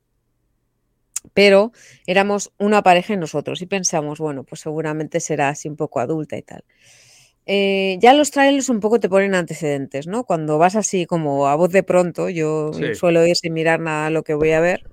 Pero 1.35 1.73
éramos 2.07 2.53
una 2.59 2.83
pareja 2.83 3.15
y 3.15 3.17
nosotros 3.17 3.61
y 3.61 3.67
pensamos, 3.67 4.19
bueno, 4.19 4.45
pues 4.45 4.61
seguramente 4.61 5.21
será 5.21 5.49
así 5.51 5.69
un 5.69 5.77
poco 5.77 6.01
adulta 6.01 6.37
y 6.37 6.43
tal. 6.43 6.65
Eh, 7.47 7.99
ya 8.01 8.13
los 8.15 8.31
trailers 8.31 8.69
un 8.69 8.81
poco 8.81 9.01
te 9.01 9.09
ponen 9.09 9.35
antecedentes, 9.35 10.07
¿no? 10.07 10.25
Cuando 10.25 10.59
vas 10.59 10.77
así 10.77 11.07
como 11.07 11.49
a 11.49 11.57
voz 11.57 11.71
de 11.73 11.83
pronto, 11.83 12.29
yo 12.29 12.73
Sí. 12.73 12.95
suelo 12.95 13.27
ir 13.27 13.37
sin 13.37 13.55
mirar 13.55 13.81
nada 13.81 14.11
lo 14.11 14.23
que 14.25 14.35
voy 14.35 14.53
a 14.53 14.61
ver. 14.61 14.85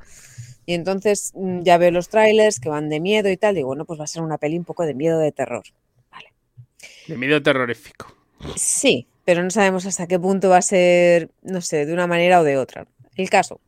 Y 0.66 0.74
entonces 0.74 1.32
mm, 1.36 1.62
ya 1.62 1.78
veo 1.78 1.92
los 1.92 2.10
trailers 2.10 2.60
que 2.60 2.70
van 2.70 2.90
de 2.90 3.00
miedo 3.00 3.30
y 3.30 3.38
tal. 3.38 3.56
Digo, 3.56 3.68
bueno, 3.68 3.86
pues 3.86 4.00
va 4.00 4.06
a 4.06 4.08
ser 4.08 4.22
una 4.22 4.38
peli 4.38 4.58
un 4.58 4.66
poco 4.66 4.86
de 4.86 4.94
miedo, 4.94 5.20
de 5.20 5.32
terror. 5.32 5.64
De 7.08 7.18
miedo 7.18 7.42
terrorífico. 7.42 8.14
Sí, 8.56 9.08
pero 9.26 9.44
no 9.44 9.50
sabemos 9.50 9.86
hasta 9.86 10.08
qué 10.08 10.20
punto 10.20 10.50
va 10.50 10.58
a 10.58 10.62
ser, 10.62 11.30
no 11.42 11.62
sé, 11.62 11.86
de 11.86 11.94
una 11.94 12.08
manera 12.08 12.40
o 12.40 12.44
de 12.44 12.58
otra. 12.58 12.88
El 13.16 13.30
caso. 13.30 13.60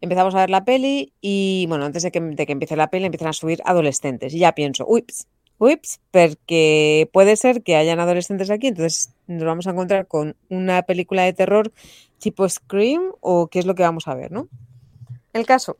Empezamos 0.00 0.34
a 0.34 0.40
ver 0.40 0.50
la 0.50 0.64
peli 0.64 1.12
y, 1.20 1.66
bueno, 1.68 1.84
antes 1.84 2.02
de 2.02 2.10
que, 2.10 2.20
de 2.20 2.46
que 2.46 2.52
empiece 2.52 2.76
la 2.76 2.90
peli 2.90 3.06
empiezan 3.06 3.28
a 3.28 3.32
subir 3.32 3.60
adolescentes. 3.64 4.34
Y 4.34 4.38
ya 4.38 4.52
pienso, 4.52 4.84
ups, 4.86 5.26
ups, 5.58 6.00
porque 6.10 7.08
puede 7.12 7.36
ser 7.36 7.62
que 7.62 7.76
hayan 7.76 8.00
adolescentes 8.00 8.50
aquí, 8.50 8.68
entonces 8.68 9.12
nos 9.26 9.44
vamos 9.44 9.66
a 9.66 9.70
encontrar 9.70 10.06
con 10.06 10.36
una 10.50 10.82
película 10.82 11.22
de 11.22 11.32
terror 11.32 11.72
tipo 12.18 12.48
Scream 12.48 13.12
o 13.20 13.48
qué 13.48 13.60
es 13.60 13.66
lo 13.66 13.74
que 13.74 13.82
vamos 13.82 14.06
a 14.08 14.14
ver, 14.14 14.30
¿no? 14.30 14.48
El 15.32 15.46
caso, 15.46 15.78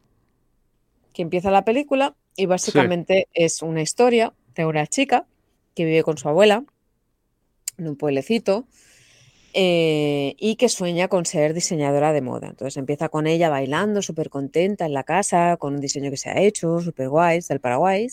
que 1.15 1.23
empieza 1.23 1.51
la 1.51 1.65
película 1.65 2.17
y 2.37 2.47
básicamente 2.47 3.29
es 3.33 3.63
una 3.63 3.81
historia 3.81 4.35
de 4.55 4.67
una 4.67 4.87
chica 4.87 5.27
que 5.75 5.85
vive 5.85 6.03
con 6.03 6.19
su 6.19 6.29
abuela 6.29 6.65
en 7.79 7.89
un 7.89 7.97
pueblecito 7.97 8.67
eh, 9.55 10.35
y 10.39 10.57
que 10.57 10.69
sueña 10.69 11.07
con 11.07 11.25
ser 11.25 11.55
diseñadora 11.55 12.13
de 12.13 12.21
moda. 12.21 12.49
Entonces 12.49 12.77
empieza 12.77 13.09
con 13.09 13.29
ella 13.29 13.49
bailando, 13.49 14.03
súper 14.03 14.29
contenta 14.29 14.85
en 14.85 14.93
la 14.93 15.05
casa, 15.05 15.57
con 15.57 15.75
un 15.75 15.81
diseño 15.81 16.11
que 16.11 16.17
se 16.17 16.31
ha 16.31 16.41
hecho, 16.41 16.81
súper 16.81 17.09
guay, 17.09 17.41
del 17.49 17.61
Paraguay. 17.61 18.09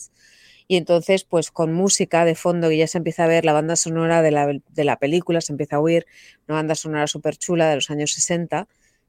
Y 0.68 0.76
entonces, 0.76 1.24
pues 1.24 1.50
con 1.50 1.72
música 1.72 2.24
de 2.24 2.36
fondo, 2.36 2.70
y 2.70 2.78
ya 2.78 2.86
se 2.86 2.98
empieza 2.98 3.24
a 3.24 3.26
ver 3.26 3.44
la 3.44 3.52
banda 3.52 3.74
sonora 3.74 4.22
de 4.22 4.30
la, 4.30 4.46
de 4.46 4.84
la 4.84 4.96
película, 5.00 5.40
se 5.40 5.52
empieza 5.52 5.76
a 5.76 5.80
oír 5.80 6.06
una 6.46 6.58
banda 6.58 6.76
sonora 6.76 7.08
súper 7.08 7.36
chula 7.36 7.68
de 7.68 7.74
los 7.74 7.90
años 7.90 8.12
60 8.12 8.68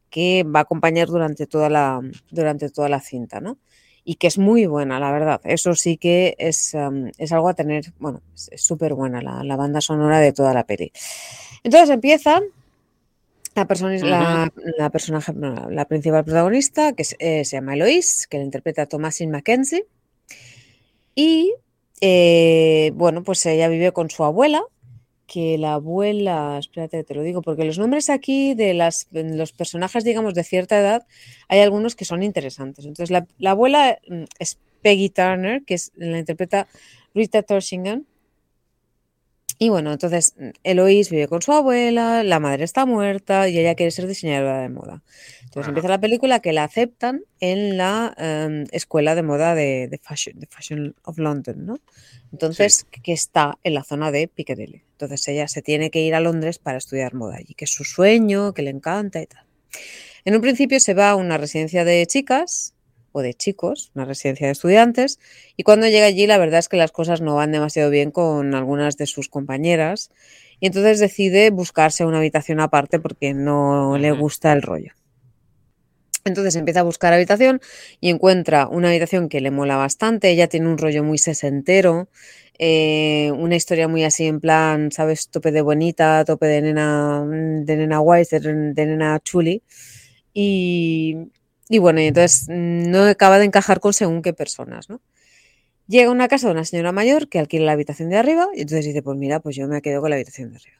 que 0.10 0.44
va 0.44 0.60
a 0.60 0.64
acompañar 0.64 1.08
durante 1.08 1.48
toda 1.48 1.70
la, 1.70 2.02
durante 2.32 2.70
toda 2.70 2.90
la 2.90 3.00
cinta, 3.00 3.40
¿no? 3.42 3.58
Y 4.06 4.16
que 4.16 4.28
es 4.28 4.38
muy 4.38 4.66
buena, 4.66 5.00
la 5.00 5.12
verdad. 5.12 5.42
Eso 5.46 5.76
sí 5.76 5.98
que 5.98 6.36
es, 6.38 6.74
um, 6.74 7.10
es 7.18 7.32
algo 7.32 7.48
a 7.50 7.54
tener, 7.54 7.86
bueno, 8.00 8.22
es 8.36 8.62
súper 8.62 8.94
buena 8.94 9.22
la, 9.22 9.44
la, 9.44 9.56
banda 9.56 9.80
sonora 9.80 10.20
de 10.20 10.34
toda 10.34 10.54
la 10.54 10.66
peli. 10.66 10.92
Entonces 11.64 11.90
empieza 11.90 12.42
la, 13.56 13.66
persona, 13.66 13.96
uh 13.96 14.00
-huh. 14.00 14.10
la, 14.10 14.54
la, 14.78 14.90
personaje, 14.90 15.32
no, 15.34 15.70
la 15.70 15.86
principal 15.86 16.26
protagonista, 16.26 16.94
que 16.94 17.04
es, 17.04 17.16
eh, 17.20 17.46
se 17.46 17.58
llama 17.58 17.76
Eloise, 17.76 18.28
que 18.30 18.40
la 18.40 18.44
interpreta 18.44 18.88
Thomasin 18.88 19.32
Mackenzie. 19.32 19.86
Y 21.16 21.54
eh, 22.02 22.92
bueno, 22.96 23.24
pues 23.24 23.46
ella 23.46 23.70
vive 23.70 23.94
con 23.94 24.10
su 24.10 24.26
abuela, 24.26 24.64
que 25.28 25.58
la 25.58 25.76
abuela, 25.76 26.58
espérate 26.60 26.98
que 26.98 27.04
te 27.04 27.16
lo 27.16 27.24
digo, 27.24 27.42
porque 27.42 27.64
los 27.64 27.80
nombres 27.80 28.10
aquí 28.10 28.54
de 28.54 28.74
las, 28.74 29.08
los 29.12 29.52
personajes, 29.52 30.04
digamos, 30.04 30.34
de 30.34 30.44
cierta 30.44 30.80
edad, 30.80 31.06
hay 31.48 31.62
algunos 31.62 31.96
que 31.96 32.06
son 32.06 32.24
interesantes. 32.24 32.86
Entonces, 32.86 33.12
la, 33.12 33.26
la 33.38 33.52
abuela 33.52 34.00
mm, 34.08 34.24
es 34.40 34.60
Peggy 34.82 35.10
Turner, 35.10 35.64
que 35.64 35.76
es, 35.76 35.92
la 35.96 36.20
interpreta 36.20 36.68
Rita 37.16 37.42
Torshingham. 37.42 38.06
Y 39.60 39.70
bueno, 39.70 39.92
entonces 39.94 40.36
Eloise 40.64 41.12
vive 41.12 41.28
con 41.28 41.42
su 41.42 41.52
abuela, 41.52 42.24
la 42.24 42.40
madre 42.40 42.64
está 42.64 42.86
muerta 42.86 43.48
y 43.50 43.58
ella 43.58 43.76
quiere 43.76 43.92
ser 43.92 44.08
diseñadora 44.08 44.62
de 44.62 44.70
moda. 44.70 45.04
Entonces 45.44 45.68
empieza 45.70 45.88
la 45.88 46.00
película 46.00 46.40
que 46.40 46.54
la 46.54 46.64
aceptan 46.64 47.24
en 47.40 47.78
la 47.78 48.16
um, 48.18 48.66
escuela 48.72 49.16
de 49.16 49.24
moda 49.24 49.54
de, 49.54 49.88
de, 49.88 49.98
fashion, 50.00 50.40
de, 50.40 50.48
Fashion, 50.48 50.96
of 51.04 51.18
London, 51.18 51.66
¿no? 51.66 51.80
Entonces, 52.32 52.88
sí. 52.92 53.02
que 53.02 53.14
está 53.14 53.60
en 53.64 53.76
la 53.76 53.84
zona 53.84 54.12
de 54.12 54.28
Piccadilly. 54.28 54.84
Entonces 54.94 55.28
ella 55.28 55.48
se 55.48 55.62
tiene 55.62 55.92
que 55.92 56.02
ir 56.02 56.16
a 56.16 56.20
Londres 56.20 56.58
para 56.58 56.80
estudiar 56.80 57.14
moda 57.14 57.36
allí, 57.36 57.54
que 57.54 57.66
es 57.66 57.72
su 57.72 57.84
sueño, 57.84 58.54
que 58.54 58.64
le 58.64 58.72
encanta 58.72 59.22
y 59.22 59.28
tal. 59.28 59.46
En 60.26 60.36
un 60.36 60.42
principio 60.42 60.80
se 60.80 60.94
va 60.94 61.12
a 61.12 61.16
una 61.16 61.38
residencia 61.38 61.86
de 61.86 62.06
chicas 62.08 62.73
o 63.14 63.22
de 63.22 63.34
chicos, 63.34 63.92
una 63.96 64.04
residencia 64.04 64.48
de 64.48 64.52
estudiantes, 64.52 65.20
y 65.56 65.64
cuando 65.64 65.88
llega 65.88 66.08
allí 66.08 66.28
la 66.28 66.38
verdad 66.38 66.60
es 66.60 66.68
que 66.68 66.76
las 66.76 66.92
cosas 66.92 67.22
no 67.22 67.36
van 67.36 67.54
demasiado 67.54 67.90
bien 67.90 68.12
con 68.12 68.54
algunas 68.54 68.98
de 68.98 69.08
sus 69.08 69.30
compañeras, 69.30 70.12
y 70.60 70.68
entonces 70.68 71.00
decide 71.00 71.50
buscarse 71.50 72.06
una 72.06 72.18
habitación 72.18 72.60
aparte 72.60 73.00
porque 73.00 73.34
no 73.34 73.98
le 73.98 74.12
gusta 74.12 74.52
el 74.52 74.62
rollo. 74.62 74.94
Entonces 76.26 76.56
empieza 76.56 76.80
a 76.80 76.84
buscar 76.84 77.12
habitación 77.14 77.60
y 78.00 78.10
encuentra 78.10 78.68
una 78.68 78.90
habitación 78.90 79.28
que 79.28 79.42
le 79.42 79.52
mola 79.52 79.76
bastante. 79.76 80.30
Ella 80.30 80.48
tiene 80.48 80.70
un 80.70 80.78
rollo 80.78 81.04
muy 81.04 81.18
sesentero, 81.18 82.08
eh, 82.60 83.32
una 83.36 83.58
historia 83.58 83.90
muy 83.90 84.04
así 84.06 84.26
en 84.26 84.40
plan, 84.40 84.92
¿sabes? 84.92 85.28
Tope 85.30 85.52
de 85.52 85.62
bonita, 85.62 86.24
tope 86.26 86.46
de 86.46 86.62
nena, 86.62 87.26
de 87.28 87.76
nena 87.76 87.98
guay, 87.98 88.24
de, 88.32 88.40
de 88.40 88.86
nena 88.86 89.20
chuli. 89.22 89.64
Y, 90.34 91.18
y 91.70 91.80
bueno, 91.80 92.00
entonces 92.00 92.48
no 92.50 93.04
acaba 93.04 93.40
de 93.40 93.46
encajar 93.46 93.80
con 93.80 93.94
según 93.94 94.22
qué 94.22 94.34
personas, 94.34 94.90
¿no? 94.90 95.02
Llega 95.88 96.10
a 96.10 96.12
una 96.12 96.28
casa 96.28 96.48
de 96.48 96.54
una 96.54 96.66
señora 96.66 96.92
mayor 96.92 97.28
que 97.28 97.40
alquila 97.40 97.66
la 97.66 97.72
habitación 97.74 98.10
de 98.10 98.18
arriba 98.18 98.48
y 98.56 98.62
entonces 98.62 98.86
dice, 98.86 99.02
pues 99.02 99.18
mira, 99.18 99.40
pues 99.40 99.56
yo 99.56 99.68
me 99.68 99.82
quedo 99.82 100.02
con 100.02 100.10
la 100.10 100.16
habitación 100.16 100.52
de 100.52 100.58
arriba. 100.58 100.78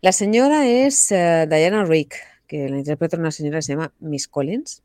La 0.00 0.12
señora 0.12 0.66
es 0.66 1.10
uh, 1.10 1.46
Diana 1.48 1.84
Rick, 1.84 2.16
que 2.46 2.68
la 2.68 2.78
interpreta 2.78 3.16
una 3.16 3.30
señora 3.30 3.58
que 3.58 3.62
se 3.62 3.72
llama 3.72 3.92
Miss 3.98 4.28
Collins. 4.28 4.82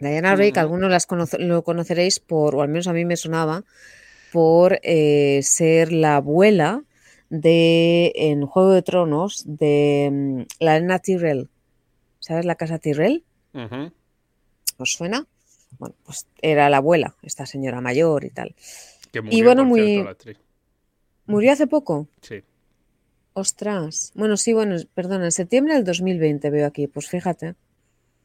Diana 0.00 0.36
Rick, 0.36 0.56
mm. 0.56 0.60
algunos 0.60 0.90
las 0.90 1.06
conoce, 1.06 1.38
lo 1.38 1.62
conoceréis 1.62 2.20
por, 2.20 2.56
o 2.56 2.62
al 2.62 2.68
menos 2.68 2.88
a 2.88 2.92
mí 2.92 3.04
me 3.04 3.16
sonaba, 3.16 3.64
por 4.32 4.78
eh, 4.82 5.40
ser 5.42 5.92
la 5.92 6.16
abuela 6.16 6.82
de, 7.30 8.12
en 8.14 8.46
Juego 8.46 8.72
de 8.72 8.82
Tronos, 8.82 9.44
de 9.46 10.08
um, 10.10 10.46
la 10.60 10.78
nena 10.78 10.98
Tyrell. 10.98 11.48
¿Sabes 12.20 12.44
la 12.44 12.56
casa 12.56 12.78
Tyrell? 12.78 13.24
Uh 13.54 13.58
-huh. 13.58 13.92
¿Os 14.78 14.92
suena? 14.92 15.26
Bueno, 15.78 15.94
pues 16.04 16.26
era 16.40 16.68
la 16.70 16.78
abuela, 16.78 17.14
esta 17.22 17.44
señora 17.46 17.80
mayor 17.80 18.24
y 18.24 18.30
tal. 18.30 18.54
Que 19.12 19.20
murió, 19.20 19.44
bueno, 19.44 19.62
por 19.62 19.68
muy- 19.68 19.80
cierto, 19.82 20.04
la 20.04 20.10
actriz. 20.10 20.38
¿Murió 21.26 21.52
hace 21.52 21.66
poco? 21.66 22.08
Sí. 22.22 22.42
Ostras. 23.34 24.12
Bueno, 24.14 24.36
sí, 24.36 24.52
bueno, 24.52 24.76
perdón, 24.94 25.22
en 25.24 25.32
septiembre 25.32 25.74
del 25.74 25.84
2020 25.84 26.50
veo 26.50 26.66
aquí, 26.66 26.86
pues 26.86 27.08
fíjate. 27.08 27.54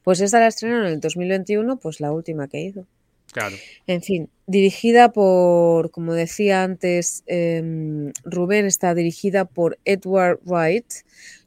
Pues 0.03 0.19
esta 0.21 0.39
la 0.39 0.47
estrenaron 0.47 0.87
en 0.87 0.93
el 0.93 0.99
2021, 0.99 1.77
pues 1.77 1.99
la 1.99 2.11
última 2.11 2.47
que 2.47 2.61
hizo. 2.61 2.85
Claro. 3.33 3.55
En 3.87 4.01
fin, 4.01 4.29
dirigida 4.47 5.11
por, 5.11 5.91
como 5.91 6.13
decía 6.13 6.63
antes, 6.63 7.23
em, 7.27 8.13
Rubén 8.23 8.65
está 8.65 8.93
dirigida 8.95 9.45
por 9.45 9.77
Edward 9.85 10.39
Wright. 10.45 10.85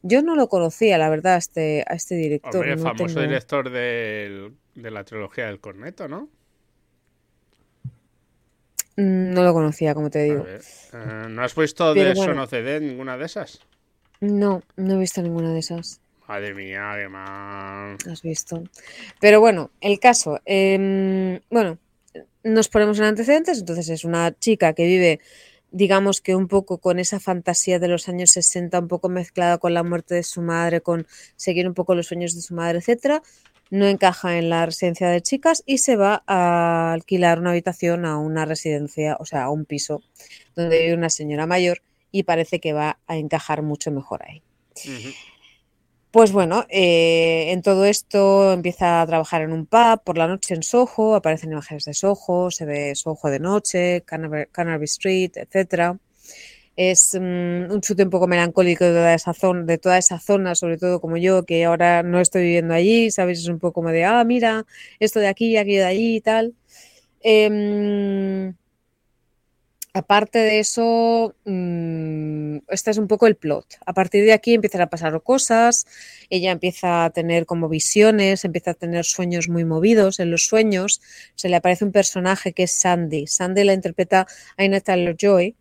Yo 0.03 0.21
no 0.23 0.35
lo 0.37 0.49
conocía, 0.49 0.99
la 0.99 1.09
verdad, 1.09 1.35
a 1.35 1.39
este, 1.39 1.85
a 1.87 1.95
este 1.95 2.15
director. 2.17 2.55
Hombre, 2.57 2.77
no 2.77 2.83
famoso 2.83 3.07
tengo- 3.15 3.21
director 3.23 3.71
del- 3.71 4.53
de 4.75 4.91
la 4.91 5.05
trilogía 5.05 5.47
del 5.47 5.61
corneto, 5.61 6.07
¿no? 6.09 6.29
Mm, 8.97 9.33
No 9.35 9.43
lo 9.45 9.53
conocía, 9.53 9.95
como 9.95 10.11
te 10.11 10.23
digo. 10.25 10.45
eh, 10.47 10.61
¿No 11.29 11.43
has 11.43 11.55
visto 11.55 11.93
Pero 11.95 12.09
de 12.09 12.15
bueno. 12.15 12.33
Son 12.33 12.43
of 12.43 12.51
the 12.51 12.63
Dead 12.63 12.81
ninguna 12.81 13.17
de 13.19 13.27
esas? 13.27 13.61
No, 14.21 14.63
no 14.77 14.95
he 14.95 14.99
visto 14.99 15.21
ninguna 15.23 15.53
de 15.53 15.59
esas. 15.61 16.01
Madre 16.29 16.55
mía, 16.55 17.09
mal. 17.09 17.97
Has 18.11 18.23
visto. 18.23 18.65
Pero 19.21 19.41
bueno, 19.41 19.71
el 19.81 20.01
caso. 20.01 20.41
em, 20.45 21.41
bueno, 21.51 21.79
nos 22.43 22.69
ponemos 22.69 22.99
en 22.99 23.05
antecedentes. 23.05 23.59
Entonces 23.59 23.89
es 23.89 24.05
una 24.05 24.37
chica 24.39 24.73
que 24.73 24.87
vive, 24.87 25.21
digamos 25.71 26.21
que 26.21 26.35
un 26.35 26.49
poco 26.49 26.79
con 26.79 26.99
esa 26.99 27.21
fantasía 27.21 27.79
de 27.79 27.89
los 27.89 28.09
años 28.09 28.31
60, 28.31 28.79
un 28.79 28.89
poco 28.89 29.09
mezclada 29.09 29.59
con 29.59 29.75
la 29.75 29.83
muerte 29.83 30.15
de 30.15 30.23
su 30.23 30.43
madre, 30.43 30.81
con 30.81 31.07
seguir 31.37 31.67
un 31.69 31.75
poco 31.75 31.95
los 31.95 32.07
sueños 32.07 32.35
de 32.35 32.43
su 32.43 32.55
madre, 32.55 32.79
etcétera. 32.79 33.23
No 33.71 33.87
encaja 33.87 34.39
en 34.39 34.49
la 34.49 34.65
residencia 34.65 35.09
de 35.09 35.21
chicas 35.21 35.63
y 35.67 35.79
se 35.79 35.97
va 35.97 36.23
a 36.27 36.93
alquilar 36.93 37.41
una 37.41 37.51
habitación 37.51 38.05
a 38.05 38.17
una 38.17 38.45
residencia, 38.45 39.17
o 39.19 39.27
sea, 39.27 39.45
a 39.45 39.51
un 39.51 39.65
piso 39.65 40.03
donde 40.55 40.79
vive 40.79 40.95
una 40.95 41.11
señora 41.11 41.47
mayor 41.47 41.83
y 42.13 42.23
parece 42.23 42.61
que 42.61 42.73
va 42.73 42.99
a 43.09 43.17
encajar 43.17 43.63
mucho 43.63 43.91
mejor 43.91 44.23
ahí. 44.25 44.43
Pues 46.17 46.33
bueno, 46.33 46.65
eh, 46.71 47.53
en 47.53 47.61
todo 47.61 47.85
esto 47.85 48.55
empieza 48.55 49.03
a 49.03 49.07
trabajar 49.07 49.43
en 49.43 49.53
un 49.53 49.67
pub 49.67 50.03
por 50.03 50.17
la 50.17 50.27
noche 50.27 50.55
en 50.55 50.63
Soho, 50.63 51.15
aparecen 51.15 51.53
imágenes 51.53 51.85
de 51.85 51.93
Soho, 51.93 52.51
se 52.51 52.65
ve 52.65 52.95
Soho 52.95 53.29
de 53.29 53.39
noche, 53.39 54.03
Canterbury 54.07 54.85
Street, 54.85 55.33
etcétera. 55.35 55.99
Es 56.75 57.15
mm, 57.15 57.71
un 57.71 57.81
chute 57.83 58.05
un 58.05 58.09
poco 58.09 58.27
melancólico 58.29 58.87
de 58.87 59.79
toda 59.79 59.99
esa 59.99 60.19
zona, 60.19 60.55
sobre 60.55 60.79
todo 60.79 61.03
como 61.03 61.19
yo, 61.19 61.45
que 61.45 61.67
ahora 61.67 62.03
no 62.03 62.19
estoy 62.19 62.45
viviendo 62.45 62.73
allí, 62.73 63.11
¿sabes? 63.11 63.41
Es 63.41 63.49
un 63.49 63.59
poco 63.59 63.75
como 63.75 63.91
de, 63.91 64.07
ah, 64.07 64.25
mira, 64.25 64.65
esto 65.01 65.21
de 65.21 65.29
aquí, 65.29 65.59
aquello 65.59 65.81
de 65.81 65.87
allí 65.87 66.17
y 66.17 66.21
tal. 66.23 66.55
Em, 67.21 68.55
Aparte 69.97 70.39
de 70.41 70.59
eso, 70.59 71.35
mm, 71.47 72.59
este 72.69 72.91
es 72.91 72.99
un 72.99 73.09
poco 73.09 73.27
el 73.27 73.37
plot. 73.37 73.65
A 73.87 73.95
partir 73.95 74.25
de 74.27 74.35
aquí 74.35 74.53
empiezan 74.53 74.83
a 74.83 74.91
pasar 74.91 75.23
cosas, 75.23 75.87
ella 76.29 76.51
empieza 76.53 77.07
a 77.07 77.11
tener 77.11 77.47
como 77.47 77.71
visiones, 77.71 78.45
empieza 78.45 78.73
a 78.73 78.75
tener 78.75 79.07
sueños 79.07 79.49
muy 79.49 79.65
movidos. 79.65 80.21
En 80.21 80.31
los 80.31 80.45
sueños 80.47 81.01
se 81.35 81.49
le 81.49 81.57
aparece 81.57 81.87
un 81.87 81.93
personaje 81.93 82.53
que 82.53 82.65
es 82.65 82.73
Sandy. 82.73 83.27
Sandy 83.27 83.65
la 83.65 83.73
interpreta 83.73 84.27
Aina 84.59 84.81
Taylor-Joy 84.81 85.55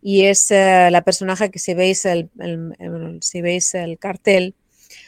y 0.00 0.22
es 0.26 0.52
eh, 0.52 0.88
la 0.92 1.02
personaje 1.02 1.50
que 1.50 1.58
si 1.58 1.74
veis 1.74 2.04
el, 2.04 2.30
el- 2.38 2.76
el- 2.78 3.18
si 3.22 3.40
veis 3.40 3.74
el 3.74 3.98
cartel, 3.98 4.54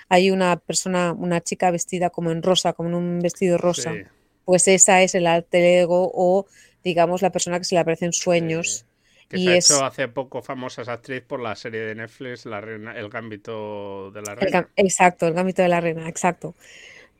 hay 0.08 0.32
una 0.32 0.56
persona, 0.56 1.12
una 1.12 1.40
chica 1.40 1.70
vestida 1.70 2.10
como 2.10 2.32
en 2.32 2.42
rosa, 2.42 2.72
como 2.72 2.88
en 2.88 2.96
un 2.96 3.20
vestido 3.20 3.58
rosa. 3.58 3.92
Sí, 3.92 4.00
Pues 4.44 4.66
esa 4.66 5.02
es 5.02 5.14
el 5.14 5.28
alter 5.28 5.62
ego 5.62 6.10
o 6.12 6.46
digamos 6.84 7.22
la 7.22 7.30
persona 7.30 7.58
que 7.58 7.64
se 7.64 7.74
le 7.74 7.80
aparece 7.80 8.04
en 8.06 8.12
sueños. 8.12 8.68
sí. 8.80 8.84
Que 9.28 9.38
y 9.38 9.44
se 9.44 9.50
ha 9.50 9.56
hecho 9.56 9.84
hace 9.84 10.08
poco 10.08 10.42
famosa 10.42 10.82
esa 10.82 10.92
actriz 10.94 11.22
por 11.26 11.40
la 11.40 11.56
serie 11.56 11.80
de 11.80 11.94
Netflix, 11.94 12.44
la 12.44 12.60
reina, 12.60 12.94
El 12.96 13.08
Gambito 13.08 14.10
de 14.10 14.20
la 14.22 14.34
Reina. 14.34 14.68
exacto, 14.76 15.26
el 15.26 15.32
gambito 15.34 15.62
de 15.62 15.68
la 15.68 15.80
reina, 15.80 16.08
exacto. 16.08 16.54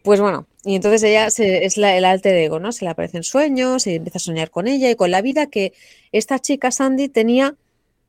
Pues 0.02 0.20
bueno, 0.20 0.46
y 0.64 0.74
entonces 0.74 1.02
ella 1.04 1.30
se- 1.30 1.64
es 1.64 1.76
la- 1.76 1.96
el 1.96 2.04
alter 2.04 2.34
ego, 2.36 2.58
¿no? 2.60 2.72
Se 2.72 2.84
le 2.84 2.90
aparecen 2.90 3.22
sueños 3.22 3.86
y 3.86 3.94
empieza 3.94 4.18
a 4.18 4.20
soñar 4.20 4.50
con 4.50 4.68
ella 4.68 4.90
y 4.90 4.96
con 4.96 5.10
la 5.10 5.22
vida 5.22 5.46
que 5.46 5.72
esta 6.12 6.38
chica 6.40 6.70
Sandy 6.70 7.08
tenía 7.08 7.54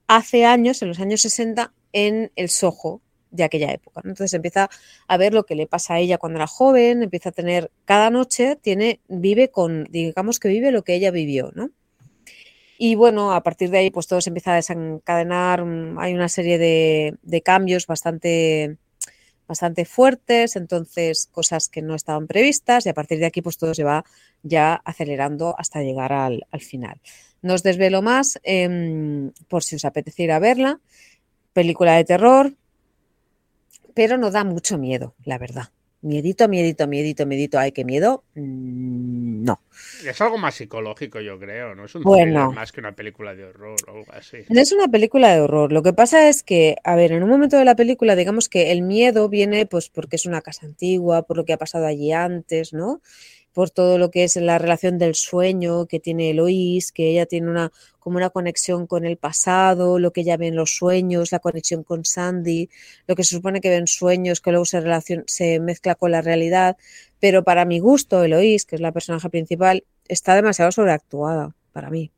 hace 0.08 0.46
años, 0.46 0.82
en 0.82 0.90
los 0.90 1.00
años 1.00 1.22
60, 1.22 1.72
en 1.94 2.32
el 2.36 2.50
Soho 2.50 3.00
de 3.34 3.44
aquella 3.44 3.72
época. 3.72 4.02
Entonces 4.06 4.34
empieza 4.34 4.70
a 5.08 5.18
ver 5.18 5.34
lo 5.34 5.44
que 5.46 5.56
le 5.56 5.68
pasa 5.68 5.96
a 5.96 6.00
ella 6.00 6.18
cuando 6.18 6.38
era 6.38 6.48
joven, 6.48 7.04
empieza 7.04 7.30
a 7.30 7.32
tener, 7.34 7.72
cada 7.84 8.10
noche 8.10 8.58
tiene, 8.62 9.02
vive 9.10 9.50
con, 9.50 9.86
digamos 9.90 10.40
que 10.40 10.48
vive 10.48 10.72
lo 10.72 10.84
que 10.84 10.94
ella 10.94 11.12
vivió, 11.12 11.52
¿no? 11.54 11.72
Y 12.78 12.96
bueno, 12.96 13.34
a 13.34 13.42
partir 13.42 13.70
de 13.70 13.80
ahí, 13.80 13.92
pues 13.92 14.08
todo 14.08 14.22
se 14.22 14.30
empieza 14.30 14.54
a 14.54 14.56
desencadenar. 14.56 15.64
mm, 15.66 16.00
Hay 16.00 16.14
una 16.14 16.30
serie 16.30 16.58
de, 16.58 17.42
cambios 17.42 17.88
bastante, 17.88 18.78
bastante 19.48 19.86
fuertes, 19.86 20.56
entonces 20.56 21.28
cosas 21.32 21.70
que 21.70 21.82
no 21.82 21.96
estaban 21.96 22.28
previstas, 22.28 22.86
y 22.86 22.90
a 22.90 22.94
partir 22.94 23.20
de 23.20 23.26
aquí, 23.26 23.42
pues 23.42 23.58
todo 23.58 23.74
se 23.74 23.84
va 23.84 24.04
ya 24.44 24.76
acelerando 24.86 25.56
hasta 25.58 25.82
llegar 25.82 26.14
al, 26.14 26.46
al 26.52 26.62
final. 26.62 27.00
No 27.42 27.54
os 27.54 27.64
desvelo 27.64 28.02
más, 28.02 28.40
em, 28.44 29.32
por 29.48 29.64
si 29.64 29.76
os 29.76 29.86
apetece 29.86 30.24
ir 30.24 30.32
a 30.32 30.40
verla. 30.40 30.80
Película 31.54 31.96
de 31.96 32.04
terror, 32.06 32.54
pero 33.94 34.18
no 34.18 34.32
da 34.32 34.44
mucho 34.44 34.78
miedo, 34.78 35.16
la 35.26 35.38
verdad. 35.38 35.70
Miedito, 36.02 36.50
miedito, 36.50 36.86
miedito, 36.86 37.26
miedito. 37.26 37.58
Ay, 37.60 37.72
qué 37.72 37.86
miedo. 37.86 38.24
Mm, 38.36 39.44
No. 39.44 39.62
Es 40.06 40.20
algo 40.22 40.38
más 40.38 40.56
psicológico, 40.56 41.20
yo 41.22 41.38
creo, 41.40 41.76
¿no? 41.76 41.86
Es 41.86 41.96
un 41.96 42.04
Bueno. 42.04 42.52
más 42.54 42.72
que 42.72 42.80
una 42.82 42.94
película 42.94 43.34
de 43.36 43.44
horror 43.46 43.76
o 43.88 43.92
algo 43.92 44.06
así. 44.14 44.38
No 44.50 44.60
es 44.62 44.72
una 44.72 44.88
película 44.90 45.34
de 45.34 45.42
horror. 45.42 45.72
Lo 45.74 45.82
que 45.84 45.92
pasa 45.94 46.30
es 46.30 46.44
que, 46.44 46.76
a 46.84 46.96
ver, 46.96 47.12
en 47.14 47.24
un 47.24 47.30
momento 47.30 47.58
de 47.58 47.66
la 47.66 47.76
película, 47.76 48.16
digamos 48.16 48.48
que 48.50 48.72
el 48.72 48.82
miedo 48.84 49.28
viene 49.30 49.66
pues 49.66 49.90
porque 49.90 50.16
es 50.18 50.26
una 50.26 50.42
casa 50.42 50.66
antigua, 50.66 51.24
por 51.24 51.36
lo 51.38 51.46
que 51.46 51.54
ha 51.54 51.58
pasado 51.58 51.86
allí 51.86 52.12
antes, 52.14 52.72
¿no? 52.74 53.02
Por 53.54 53.70
todo 53.70 53.98
lo 53.98 54.12
que 54.12 54.24
es 54.24 54.36
la 54.36 54.58
relación 54.58 54.98
del 54.98 55.16
sueño 55.16 55.86
que 55.86 56.00
tiene 56.00 56.32
Eloís, 56.32 56.92
que 56.92 57.12
ella 57.12 57.26
tiene 57.26 57.50
una 57.50 57.72
como 58.04 58.18
una 58.18 58.32
conexión 58.32 58.86
con 58.86 59.06
el 59.06 59.16
pasado, 59.16 59.98
lo 59.98 60.12
que 60.12 60.22
ella 60.22 60.36
ve 60.36 60.48
en 60.48 60.58
los 60.58 60.76
sueños, 60.76 61.32
la 61.32 61.40
conexión 61.40 61.84
con 61.84 62.04
Sandy, 62.04 62.70
lo 63.08 63.16
que 63.16 63.24
se 63.24 63.36
supone 63.36 63.62
que 63.62 63.70
ve 63.70 63.78
en 63.78 63.88
sueños, 63.88 64.42
que 64.42 64.52
luego 64.52 64.66
se 64.66 64.82
relaciona, 64.82 65.24
se 65.26 65.62
mezcla 65.62 65.96
con 65.96 66.12
la 66.12 66.22
realidad. 66.22 66.76
Pero 67.22 67.46
para 67.46 67.64
mi 67.64 67.80
gusto, 67.80 68.24
Eloís, 68.24 68.66
que 68.66 68.76
es 68.76 68.82
la 68.82 68.92
personaje 68.92 69.30
principal, 69.30 69.86
está 70.10 70.36
demasiado 70.36 70.72
sobreactuada 70.74 71.56
para 71.72 71.90
mí. 71.90 72.12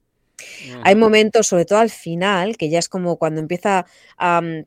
Hay 0.81 0.95
momentos, 0.95 1.47
sobre 1.47 1.65
todo 1.65 1.79
al 1.79 1.89
final, 1.89 2.57
que 2.57 2.69
ya 2.69 2.79
es 2.79 2.89
como 2.89 3.17
cuando 3.17 3.41
empieza, 3.41 3.85